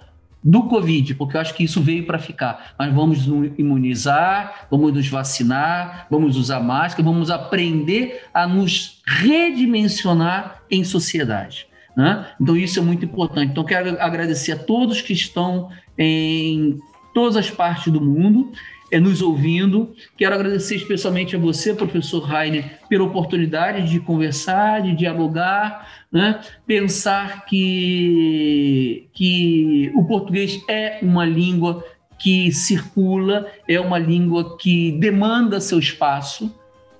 [0.42, 2.74] do Covid, porque eu acho que isso veio para ficar.
[2.78, 10.62] Mas vamos nos imunizar, vamos nos vacinar, vamos usar máscara, vamos aprender a nos redimensionar
[10.70, 11.66] em sociedade.
[11.96, 12.26] Né?
[12.40, 13.50] Então, isso é muito importante.
[13.50, 16.78] Então, quero agradecer a todos que estão em
[17.12, 18.52] todas as partes do mundo
[18.90, 19.94] é, nos ouvindo.
[20.16, 26.40] Quero agradecer especialmente a você, professor Rainer, pela oportunidade de conversar, de dialogar, né?
[26.66, 31.84] pensar que, que o português é uma língua
[32.18, 36.52] que circula, é uma língua que demanda seu espaço,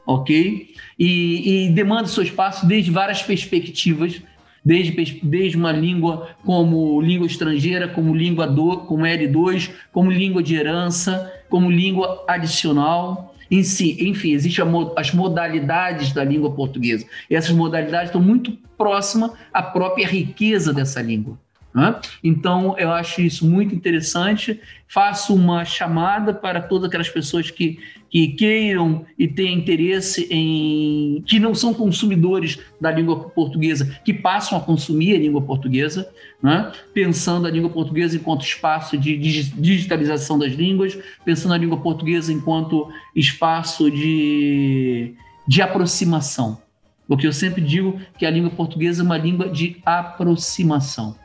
[0.06, 0.74] ok?
[0.98, 4.22] E, e demanda seu espaço desde várias perspectivas,
[4.64, 10.54] desde, desde uma língua como língua estrangeira, como língua do, como L2, como língua de
[10.54, 13.27] herança, como língua adicional.
[13.50, 14.64] Em si, enfim, existem
[14.96, 17.06] as modalidades da língua portuguesa.
[17.30, 21.38] E essas modalidades estão muito próximas à própria riqueza dessa língua.
[21.74, 21.94] Né?
[22.22, 24.60] Então, eu acho isso muito interessante.
[24.86, 27.78] Faço uma chamada para todas aquelas pessoas que,
[28.10, 31.22] que queiram e tenham interesse em.
[31.26, 36.10] que não são consumidores da língua portuguesa, que passam a consumir a língua portuguesa,
[36.42, 36.72] né?
[36.94, 42.88] pensando a língua portuguesa enquanto espaço de digitalização das línguas, pensando a língua portuguesa enquanto
[43.14, 45.14] espaço de,
[45.46, 46.58] de aproximação.
[47.06, 51.16] Porque eu sempre digo que a língua portuguesa é uma língua de aproximação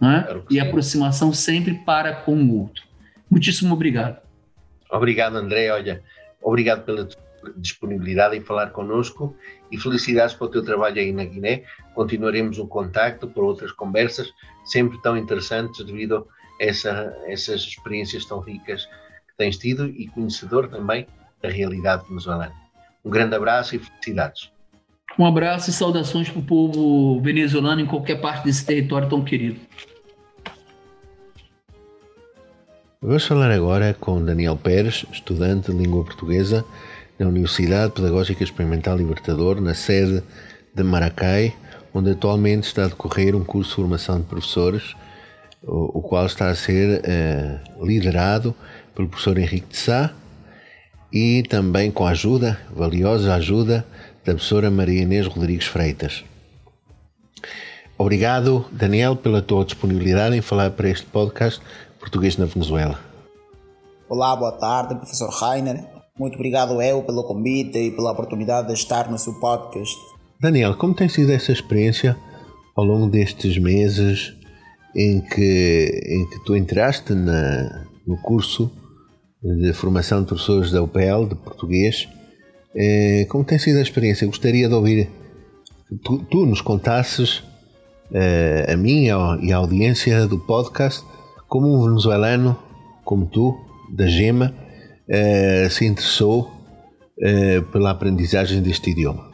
[0.00, 0.26] né?
[0.50, 2.82] e aproximação sempre para com o outro.
[3.30, 4.20] Muitíssimo obrigado.
[4.92, 5.70] Obrigado, André.
[5.70, 6.02] Olha,
[6.40, 7.08] obrigado pela
[7.56, 9.34] disponibilidade em falar conosco
[9.70, 11.64] e felicidades pelo teu trabalho aí na Guiné.
[11.94, 14.30] Continuaremos o contacto por outras conversas,
[14.64, 16.28] sempre tão interessantes devido
[16.60, 21.06] a essa, essas experiências tão ricas que tens tido e conhecedor também
[21.42, 22.52] da realidade venezuelana.
[23.04, 24.52] Um grande abraço e felicidades.
[25.18, 29.60] Um abraço e saudações para o povo venezuelano em qualquer parte desse território tão querido.
[33.04, 36.64] Vamos falar agora com Daniel Pérez, estudante de língua portuguesa
[37.18, 40.22] na Universidade Pedagógica Experimental Libertador, na sede
[40.72, 41.52] de Maracai,
[41.92, 44.94] onde atualmente está a decorrer um curso de formação de professores,
[45.64, 48.54] o, qual está a ser eh, liderado
[48.94, 50.12] pelo professor Henrique de Sá
[51.12, 53.84] e também com a ajuda, valiosa ajuda,
[54.24, 56.22] da professora Maria Inês Rodrigues Freitas.
[57.98, 61.60] Obrigado, Daniel, pela tua disponibilidade em falar para este podcast
[62.02, 62.98] português na Venezuela.
[64.08, 65.84] Olá, boa tarde, professor Rainer.
[66.18, 69.96] Muito obrigado eu pelo convite e pela oportunidade de estar no seu podcast.
[70.40, 72.16] Daniel, como tem sido essa experiência
[72.76, 74.34] ao longo destes meses
[74.94, 78.70] em que, em que tu entraste na, no curso
[79.40, 82.08] de formação de professores da UPL de português?
[82.74, 84.26] Eh, como tem sido a experiência?
[84.26, 85.08] Gostaria de ouvir
[86.02, 87.42] tu, tu nos contasses
[88.12, 89.06] eh, a mim
[89.42, 91.11] e à audiência do podcast
[91.52, 92.58] como um venezuelano
[93.04, 93.54] como tu,
[93.94, 94.54] da Gema,
[95.06, 96.50] eh, se interessou
[97.20, 99.30] eh, pela aprendizagem deste idioma?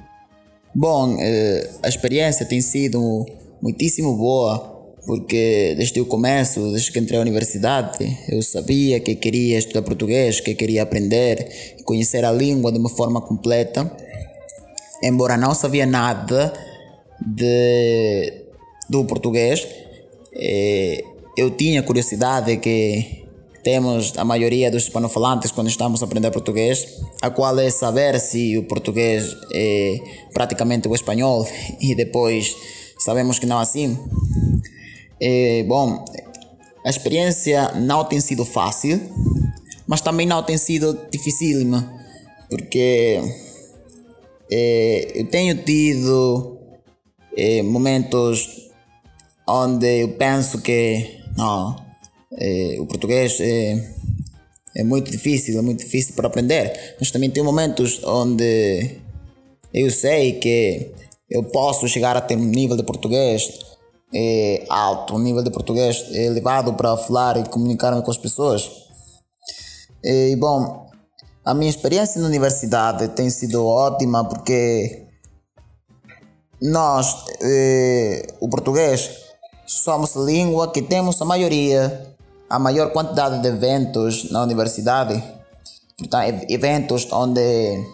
[0.74, 3.24] Bom, eh, a experiência tem sido
[3.62, 4.58] muitíssimo boa,
[5.06, 10.40] porque desde o começo, desde que entrei à universidade, eu sabia que queria estudar português,
[10.40, 13.88] que queria aprender, conhecer a língua de uma forma completa,
[15.04, 16.52] embora não sabia nada
[17.24, 18.42] de,
[18.90, 19.64] do português.
[20.34, 21.04] Eh,
[21.38, 23.24] eu tinha curiosidade que
[23.62, 28.58] temos a maioria dos hispanofalantes quando estamos a aprender português, a qual é saber se
[28.58, 30.00] o português é
[30.34, 31.46] praticamente o espanhol
[31.80, 32.56] e depois
[32.98, 33.96] sabemos que não é assim.
[35.20, 36.04] É, bom,
[36.84, 39.00] a experiência não tem sido fácil,
[39.86, 41.88] mas também não tem sido dificílima,
[42.50, 43.20] porque
[44.50, 46.58] é, eu tenho tido
[47.36, 48.72] é, momentos
[49.46, 51.76] onde eu penso que não.
[52.32, 53.94] É, o português é,
[54.76, 56.96] é muito difícil, é muito difícil para aprender.
[56.98, 58.98] Mas também tem momentos onde
[59.72, 60.92] eu sei que
[61.30, 63.66] eu posso chegar a ter um nível de português
[64.14, 68.70] é alto, o nível de português elevado para falar e comunicar com as pessoas.
[70.02, 70.88] E bom,
[71.44, 75.06] a minha experiência na universidade tem sido ótima porque
[76.60, 79.27] nós, eh, o português,
[79.68, 82.16] somos a língua que temos a maioria,
[82.48, 85.22] a maior quantidade de eventos na universidade.
[85.98, 87.84] Portanto, eventos onde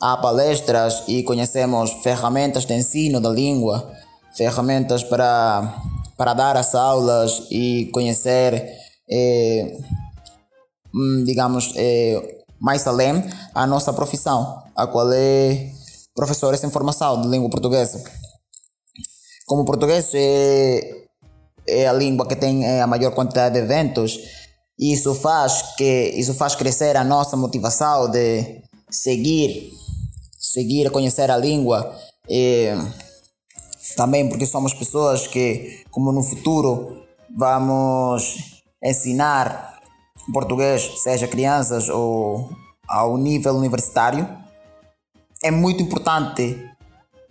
[0.00, 3.90] há palestras e conhecemos ferramentas de ensino da língua,
[4.36, 5.82] ferramentas para,
[6.14, 8.68] para dar as aulas e conhecer,
[9.10, 9.78] eh,
[10.94, 15.70] hum, digamos, eh, mais além a nossa profissão, a qual é
[16.14, 18.04] professores em formação de língua portuguesa.
[19.46, 21.04] Como o português é,
[21.68, 24.18] é a língua que tem é, a maior quantidade de eventos,
[24.78, 29.70] isso faz que isso faz crescer a nossa motivação de seguir,
[30.38, 31.94] seguir conhecer a língua
[32.28, 32.68] e
[33.96, 37.04] também porque somos pessoas que, como no futuro,
[37.36, 39.80] vamos ensinar
[40.32, 42.50] português, seja crianças ou
[42.88, 44.26] ao nível universitário.
[45.42, 46.58] É muito importante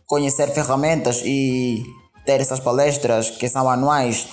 [0.05, 1.83] conhecer ferramentas e
[2.25, 4.27] ter essas palestras que são anuais,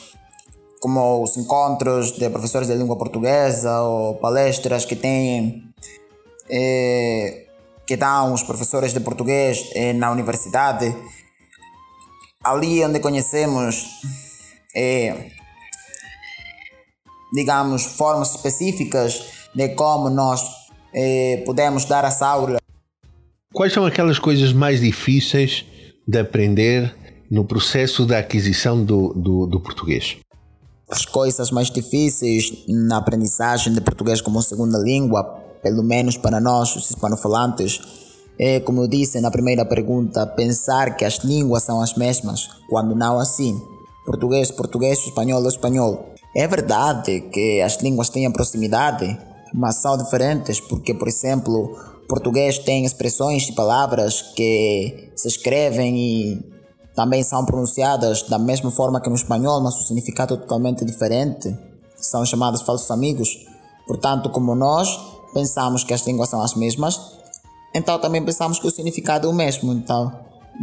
[0.80, 5.64] como os encontros de professores de língua portuguesa ou palestras que têm
[6.48, 7.46] eh,
[7.86, 10.94] que dão os professores de português eh, na universidade.
[12.42, 13.84] Ali onde conhecemos,
[14.74, 15.30] eh,
[17.34, 19.22] digamos, formas específicas
[19.54, 20.42] de como nós
[20.94, 22.60] eh, podemos dar as aulas
[23.52, 25.66] Quais são aquelas coisas mais difíceis
[26.06, 26.94] de aprender
[27.30, 30.16] no processo da aquisição do, do, do português?
[30.90, 35.22] As coisas mais difíceis na aprendizagem de português como segunda língua,
[35.62, 37.80] pelo menos para nós, os hispanofalantes,
[38.36, 42.96] é, como eu disse na primeira pergunta, pensar que as línguas são as mesmas, quando
[42.96, 43.60] não assim.
[44.04, 46.14] Português, português, espanhol, espanhol.
[46.34, 49.16] É verdade que as línguas têm proximidade,
[49.54, 51.76] mas são diferentes, porque, por exemplo,
[52.08, 56.59] português tem expressões e palavras que se escrevem e
[56.94, 61.56] também são pronunciadas da mesma forma que no espanhol, mas o significado é totalmente diferente.
[61.96, 63.46] São chamados falsos amigos.
[63.86, 64.98] Portanto, como nós
[65.32, 67.00] pensamos que as línguas são as mesmas,
[67.74, 69.72] então também pensamos que o significado é o mesmo.
[69.72, 70.12] Então,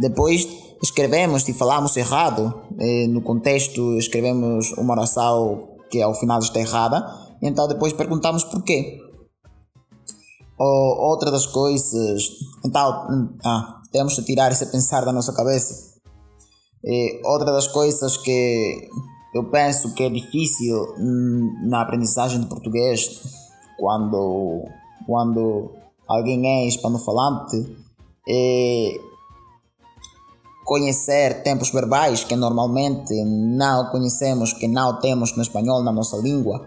[0.00, 0.46] depois
[0.82, 2.62] escrevemos e falamos errado.
[3.08, 7.06] no contexto, escrevemos uma oração que ao final está errada.
[7.42, 8.98] Então, depois perguntamos porquê.
[10.58, 12.22] Ou outra das coisas.
[12.64, 15.97] Então, hum, ah, temos de tirar esse pensar da nossa cabeça.
[17.24, 18.88] Outra das coisas que
[19.34, 23.20] eu penso que é difícil hum, na aprendizagem de português
[23.78, 24.64] quando,
[25.06, 25.70] quando
[26.06, 27.76] alguém é hispanofalante
[28.28, 29.00] é
[30.64, 36.66] conhecer tempos verbais que normalmente não conhecemos, que não temos no espanhol, na nossa língua.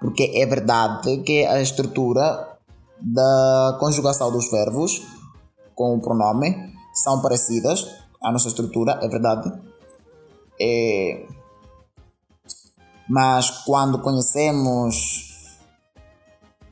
[0.00, 2.58] Porque é verdade que a estrutura
[3.00, 5.02] da conjugação dos verbos
[5.74, 6.56] com o pronome
[6.92, 7.86] são parecidas
[8.26, 9.52] à nossa estrutura, é verdade.
[10.60, 11.26] É...
[13.08, 15.56] Mas quando conhecemos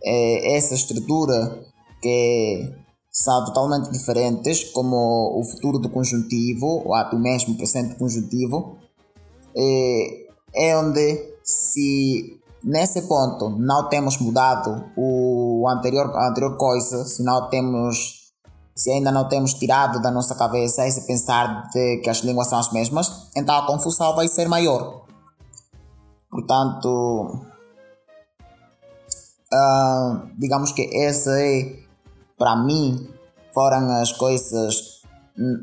[0.04, 1.64] é, essa estrutura
[2.02, 2.72] que
[3.08, 8.76] são totalmente diferentes, como o futuro do conjuntivo, o ato mesmo presente do conjuntivo,
[9.56, 10.26] é,
[10.56, 17.48] é onde se nesse ponto não temos mudado o anterior, a anterior coisa, se não
[17.48, 18.23] temos
[18.74, 22.58] se ainda não temos tirado da nossa cabeça esse pensar de que as línguas são
[22.58, 25.04] as mesmas, então a confusão vai ser maior.
[26.30, 27.46] Portanto,
[29.52, 31.76] uh, digamos que esse é,
[32.36, 33.08] para mim,
[33.52, 34.94] foram as coisas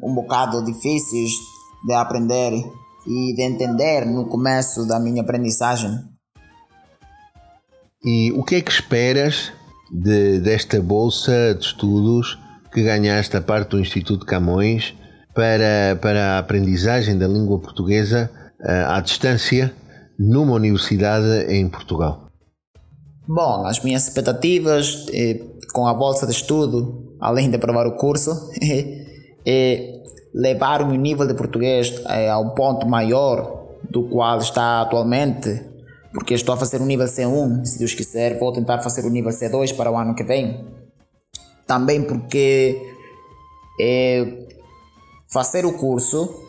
[0.04, 1.32] um bocado difíceis
[1.86, 2.54] de aprender
[3.08, 6.00] e de entender no começo da minha aprendizagem.
[8.04, 9.52] E o que é que esperas
[9.92, 12.38] de, desta bolsa de estudos
[12.72, 14.96] que ganhaste a parte do Instituto Camões
[15.34, 18.30] para, para a aprendizagem da língua portuguesa
[18.60, 19.74] uh, à distância
[20.18, 22.28] numa universidade em Portugal?
[23.28, 25.40] Bom, as minhas expectativas eh,
[25.74, 28.32] com a bolsa de estudo, além de aprovar o curso,
[29.46, 30.02] é
[30.34, 35.72] levar o meu nível de português eh, a um ponto maior do qual está atualmente
[36.14, 39.32] porque estou a fazer o nível C1, se Deus quiser, vou tentar fazer o nível
[39.32, 40.66] C2 para o ano que vem.
[41.72, 42.98] Também porque
[43.80, 44.46] é,
[45.32, 46.44] fazer o curso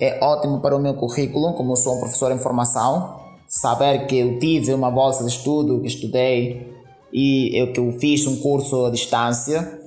[0.00, 4.38] é ótimo para o meu currículo, como sou um professor em formação, saber que eu
[4.38, 6.74] tive uma bolsa de estudo, que estudei
[7.12, 9.78] e eu, que eu fiz um curso à distância,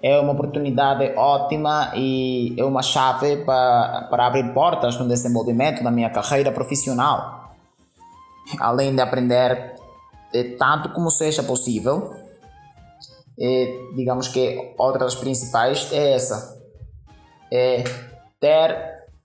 [0.00, 5.90] é uma oportunidade ótima e é uma chave para, para abrir portas no desenvolvimento da
[5.90, 7.52] minha carreira profissional.
[8.60, 9.74] Além de aprender
[10.32, 12.27] eh, tanto como seja possível,
[13.40, 16.56] eh, digamos que outra das principais é essa:
[17.52, 17.84] é
[18.40, 18.76] ter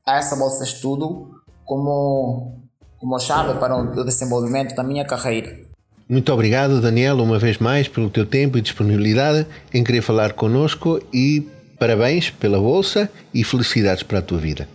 [0.08, 1.32] essa bolsa de estudo
[1.66, 2.62] como,
[3.00, 5.64] como chave para o desenvolvimento da minha carreira.
[6.08, 11.02] Muito obrigado, Daniel, uma vez mais, pelo teu tempo e disponibilidade em querer falar connosco
[11.14, 11.48] e
[11.80, 14.68] parabéns pela bolsa e felicidades para a tua vida.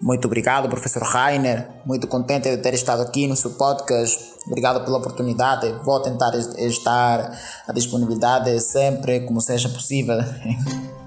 [0.00, 1.66] Muito obrigado, professor Rainer.
[1.84, 4.34] Muito contente de ter estado aqui no seu podcast.
[4.46, 5.72] Obrigado pela oportunidade.
[5.84, 10.18] Vou tentar estar à disponibilidade sempre, como seja possível.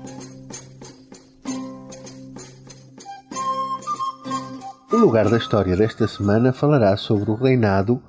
[4.94, 8.04] O lugar da história desta semana falará sobre o reinado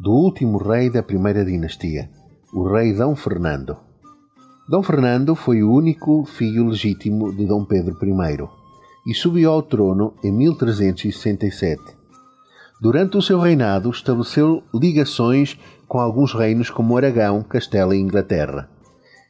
[0.00, 2.08] do último rei da primeira dinastia,
[2.54, 3.76] o rei Dom Fernando.
[4.68, 8.57] Dom Fernando foi o único filho legítimo de Dom Pedro I
[9.08, 11.82] e subiu ao trono em 1367.
[12.78, 15.58] Durante o seu reinado, estabeleceu ligações
[15.88, 18.68] com alguns reinos como Aragão, Castela e Inglaterra.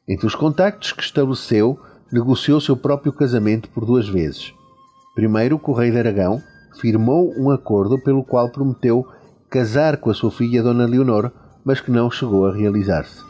[0.09, 1.79] Entre os contactos que estabeleceu,
[2.11, 4.53] negociou seu próprio casamento por duas vezes.
[5.15, 6.43] Primeiro, com o rei de Aragão,
[6.81, 9.07] firmou um acordo pelo qual prometeu
[9.49, 11.31] casar com a sua filha Dona Leonor,
[11.65, 13.23] mas que não chegou a realizar-se.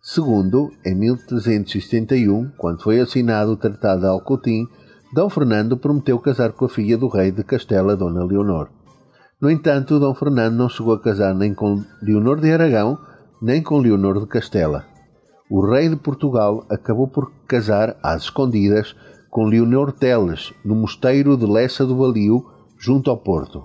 [0.00, 4.66] Segundo, em 1371, quando foi assinado o Tratado de Alcotim,
[5.14, 8.68] Dom Fernando prometeu casar com a filha do rei de Castela, Dona Leonor.
[9.40, 12.98] No entanto, Dom Fernando não chegou a casar nem com Leonor de Aragão,
[13.40, 14.84] nem com Leonor de Castela.
[15.48, 18.96] O rei de Portugal acabou por casar às escondidas
[19.30, 22.44] com Leonor Teles, no mosteiro de Lessa do Valio,
[22.76, 23.64] junto ao Porto.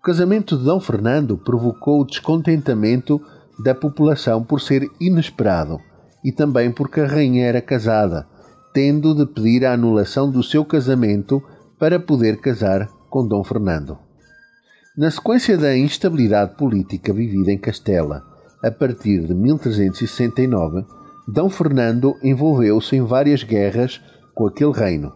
[0.00, 3.20] O casamento de Dom Fernando provocou o descontentamento
[3.56, 5.78] da população por ser inesperado
[6.24, 8.26] e também porque a rainha era casada,
[8.72, 11.42] tendo de pedir a anulação do seu casamento
[11.78, 13.98] para poder casar com Dom Fernando.
[14.96, 18.22] Na sequência da instabilidade política vivida em Castela
[18.62, 20.84] a partir de 1369,
[21.26, 24.00] Dom Fernando envolveu-se em várias guerras
[24.34, 25.12] com aquele reino.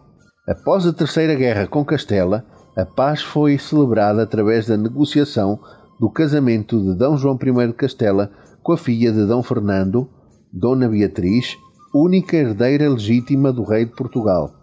[0.47, 2.45] Após a Terceira Guerra com Castela,
[2.75, 5.59] a paz foi celebrada através da negociação
[5.99, 7.17] do casamento de D.
[7.17, 9.43] João I de Castela com a filha de D.
[9.43, 10.09] Fernando,
[10.51, 11.55] Dona Beatriz,
[11.97, 14.53] única herdeira legítima do rei de Portugal,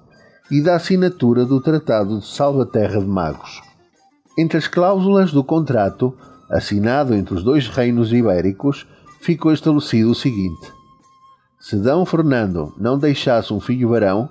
[0.51, 3.63] e da assinatura do Tratado de Salvaterra de Magos.
[4.39, 6.15] Entre as cláusulas do contrato,
[6.51, 8.87] assinado entre os dois reinos ibéricos,
[9.23, 10.71] ficou estabelecido o seguinte:
[11.59, 11.89] se D.
[12.05, 14.29] Fernando não deixasse um filho varão,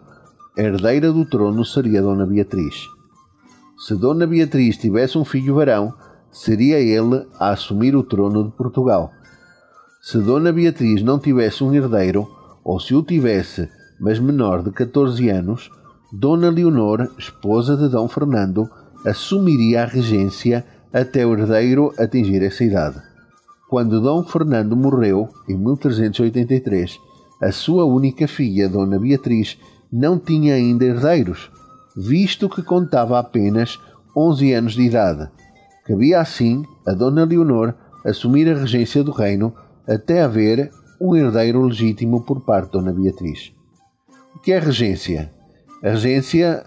[0.56, 2.86] herdeira do trono seria Dona Beatriz.
[3.80, 5.91] Se Dona Beatriz tivesse um filho varão,
[6.32, 9.11] seria ele a assumir o trono de Portugal.
[10.03, 12.28] Se Dona Beatriz não tivesse um herdeiro,
[12.63, 13.69] ou se o tivesse,
[13.99, 15.69] mas menor de 14 anos,
[16.11, 18.69] Dona Leonor, esposa de Dom Fernando,
[19.05, 23.01] assumiria a regência até o herdeiro atingir essa idade.
[23.69, 26.99] Quando Dom Fernando morreu, em 1383,
[27.41, 29.57] a sua única filha, Dona Beatriz,
[29.91, 31.49] não tinha ainda herdeiros
[31.95, 33.79] visto que contava apenas
[34.15, 35.29] 11 anos de idade.
[35.85, 37.73] Cabia assim a Dona Leonor
[38.05, 39.53] assumir a regência do reino
[39.88, 40.71] até haver
[41.02, 43.52] um herdeiro legítimo por parte de Dona Beatriz.
[44.36, 45.34] O que é regência?
[45.84, 46.64] A regência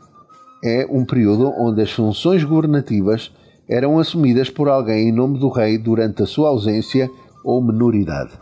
[0.62, 3.32] é um período onde as funções governativas
[3.68, 7.08] eram assumidas por alguém em nome do rei durante a sua ausência
[7.44, 8.32] ou menoridade.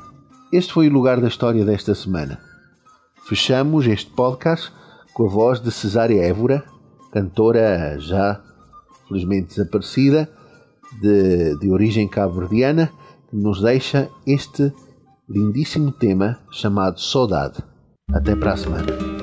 [0.51, 2.41] Este foi o lugar da história desta semana.
[3.29, 4.73] Fechamos este podcast
[5.13, 6.65] com a voz de Cesária Évora,
[7.13, 8.41] cantora já
[9.07, 10.27] felizmente desaparecida,
[11.03, 12.91] de, de origem cabo-verdiana,
[13.29, 14.73] que nos deixa este
[15.33, 17.59] lindíssimo tema chamado Saudade.
[18.13, 19.22] Até para a semana.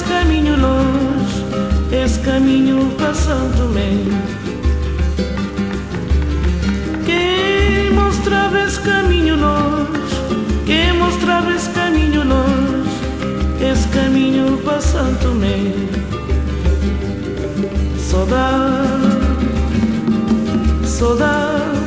[0.00, 1.44] Esse caminho longe,
[1.92, 3.98] esse caminho Santo Tomé.
[7.92, 9.90] mostrava esse caminho longe,
[10.64, 12.90] quem mostrava esse caminho longe,
[13.60, 14.56] esse caminho
[15.20, 15.70] Tomé.
[17.98, 18.78] Saudade,
[20.86, 21.78] saudade,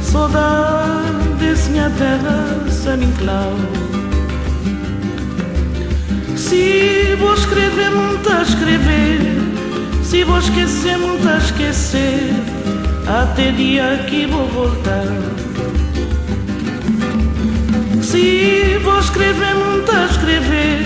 [0.01, 3.53] saudade desse minha terra, San Inclau.
[6.35, 9.19] Se vou escrever, muito a escrever.
[10.03, 12.33] Se vou esquecer, muito a esquecer.
[13.21, 15.05] Até dia que vou voltar.
[18.01, 20.83] Se vou escrever, muito a escrever.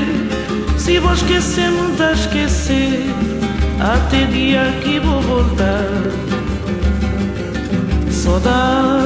[0.77, 3.14] Se vou esquecer, muito a esquecer.
[3.93, 5.85] Até dia que vou voltar.
[8.09, 9.03] Saudade,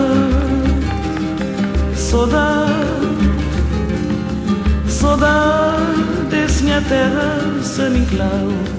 [1.95, 2.69] saudade
[4.87, 5.69] Saudade
[6.63, 8.78] minha terra, San Inclau